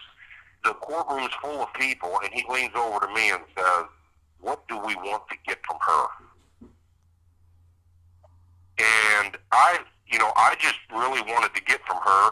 [0.66, 3.86] The courtroom's full of people, and he leans over to me and says,
[4.40, 6.08] "What do we want to get from her?"
[8.80, 12.32] And I, you know, I just really wanted to get from her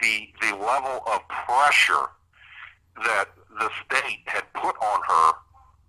[0.00, 2.08] the the level of pressure
[3.04, 3.28] that
[3.58, 5.32] the state had put on her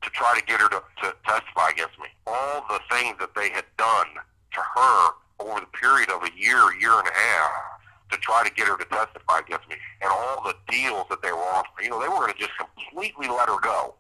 [0.02, 2.08] to try to get her to, to testify against me.
[2.26, 4.08] All the things that they had done
[4.54, 7.77] to her over the period of a year, year and a half,
[8.12, 11.32] to try to get her to testify against me, and all the deals that they
[11.32, 11.86] were offering.
[11.86, 13.96] You know, they were going to just completely let her go.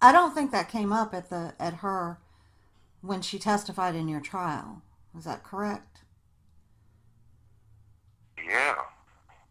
[0.00, 2.18] I don't think that came up at the at her
[3.02, 4.82] when she testified in your trial.
[5.16, 6.00] Is that correct?
[8.48, 8.76] Yeah,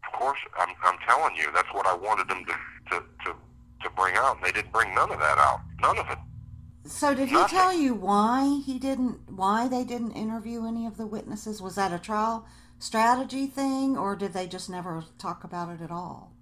[0.06, 0.38] of course.
[0.58, 2.52] I'm, I'm telling you, that's what I wanted them to,
[2.90, 3.34] to, to,
[3.82, 5.60] to bring out, and they didn't bring none of that out.
[5.80, 6.18] None of it.
[6.86, 7.58] So did he Nothing.
[7.58, 11.60] tell you why he didn't why they didn't interview any of the witnesses?
[11.60, 12.46] Was that a trial
[12.80, 16.32] strategy thing or did they just never talk about it at all?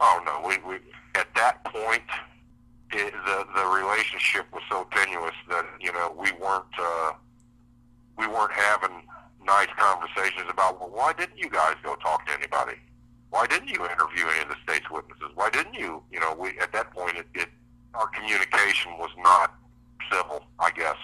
[0.00, 0.80] Oh no, we, we
[1.14, 2.02] at that point
[2.92, 7.12] it, the the relationship was so tenuous that you know we weren't uh,
[8.18, 9.06] we weren't having
[9.46, 12.76] nice conversations about well why didn't you guys go talk to anybody?
[13.30, 15.30] Why didn't you interview any of the state's witnesses?
[15.34, 16.02] Why didn't you?
[16.12, 17.48] You know, we at that point it, it
[17.94, 19.54] our communication was not
[20.10, 20.44] civil.
[20.58, 20.96] I guess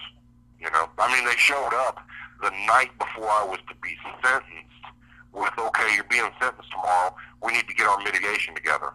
[0.59, 0.89] you know.
[0.97, 2.05] I mean, they showed up
[2.41, 4.85] the night before I was to be sentenced
[5.33, 7.15] with okay, you're being sentenced tomorrow.
[7.43, 8.93] We need to get our mitigation together.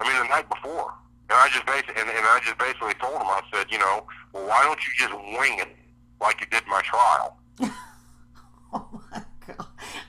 [0.00, 0.94] I mean, the night before.
[1.30, 4.06] And I just basically, and, and I just basically told him, I said, you know,
[4.32, 5.68] well, why don't you just wing it
[6.20, 7.38] like you did my trial?
[8.74, 9.66] Oh my god.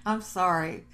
[0.08, 0.86] I'm sorry.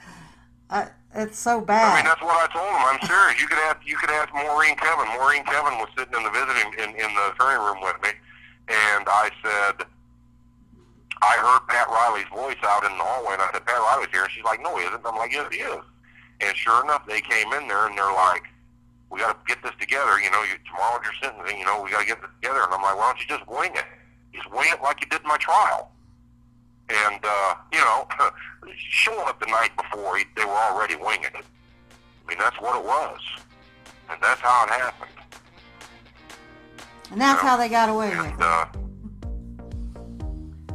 [0.70, 1.94] I, it's so bad.
[1.94, 2.84] I mean, that's what I told him.
[2.84, 3.40] I'm serious.
[3.40, 5.08] You could ask, you could ask Maureen Kevin.
[5.16, 8.12] Maureen Kevin was sitting in the visiting in, in the attorney room with me,
[8.68, 9.88] and I said,
[11.22, 14.24] I heard Pat Riley's voice out in the hallway, and I said, Pat Riley's here.
[14.24, 15.06] And she's like, No, he isn't.
[15.06, 15.84] I'm like, Yes, he is.
[16.42, 18.44] And sure enough, they came in there, and they're like,
[19.12, 20.20] We got to get this together.
[20.20, 21.60] You know, you, tomorrow's your sentencing.
[21.60, 22.64] You know, we got to get this together.
[22.66, 23.86] And I'm like, Why don't you just wing it?
[24.34, 25.92] Just wing it like you did in my trial.
[26.90, 28.08] And uh, you know,
[28.76, 31.46] showing up the night before, he- they were already winging it.
[31.46, 33.20] I mean, that's what it was,
[34.10, 35.12] and that's how it happened.
[37.12, 38.42] And that's how they got away with it.
[38.42, 38.66] uh,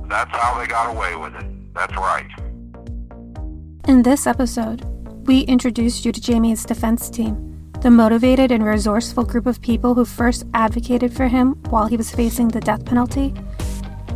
[0.09, 1.75] that's how they got away with it.
[1.75, 2.31] That's right.
[3.89, 4.85] In this episode,
[5.27, 10.05] we introduced you to Jamie's defense team, the motivated and resourceful group of people who
[10.05, 13.35] first advocated for him while he was facing the death penalty,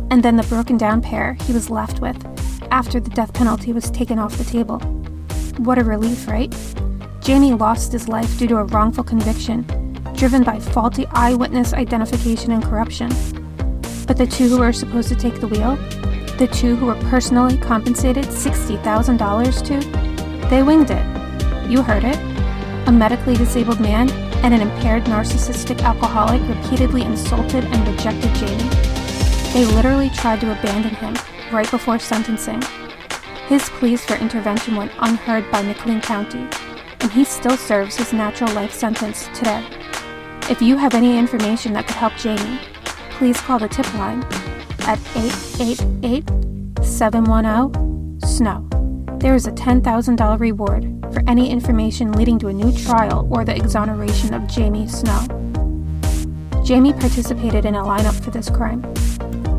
[0.09, 2.17] and then the broken down pair he was left with
[2.71, 4.79] after the death penalty was taken off the table.
[5.57, 6.53] What a relief, right?
[7.21, 9.61] Jamie lost his life due to a wrongful conviction,
[10.15, 13.09] driven by faulty eyewitness identification and corruption.
[14.11, 15.77] But the two who were supposed to take the wheel,
[16.37, 21.71] the two who were personally compensated $60,000 to, they winged it.
[21.71, 22.17] You heard it.
[22.89, 24.11] A medically disabled man
[24.43, 28.69] and an impaired narcissistic alcoholic repeatedly insulted and rejected Jamie.
[29.53, 31.15] They literally tried to abandon him
[31.49, 32.61] right before sentencing.
[33.47, 36.49] His pleas for intervention went unheard by McLean County,
[36.99, 39.65] and he still serves his natural life sentence today.
[40.49, 42.59] If you have any information that could help Jamie,
[43.21, 44.23] please call the tip line
[44.87, 46.27] at 888
[46.83, 49.19] 710 SNOW.
[49.19, 53.55] There is a $10,000 reward for any information leading to a new trial or the
[53.55, 55.21] exoneration of Jamie Snow.
[56.65, 58.81] Jamie participated in a lineup for this crime,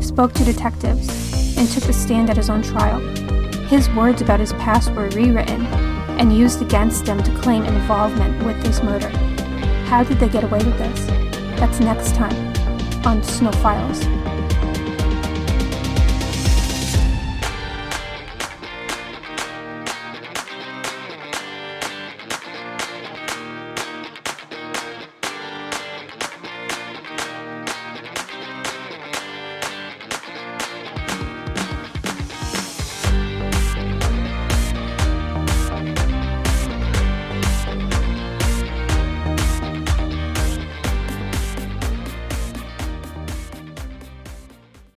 [0.01, 2.99] spoke to detectives, and took the stand at his own trial.
[3.67, 5.65] His words about his past were rewritten
[6.19, 9.07] and used against him to claim involvement with this murder.
[9.87, 11.05] How did they get away with this?
[11.61, 12.52] That's next time
[13.05, 14.32] on Snow Files.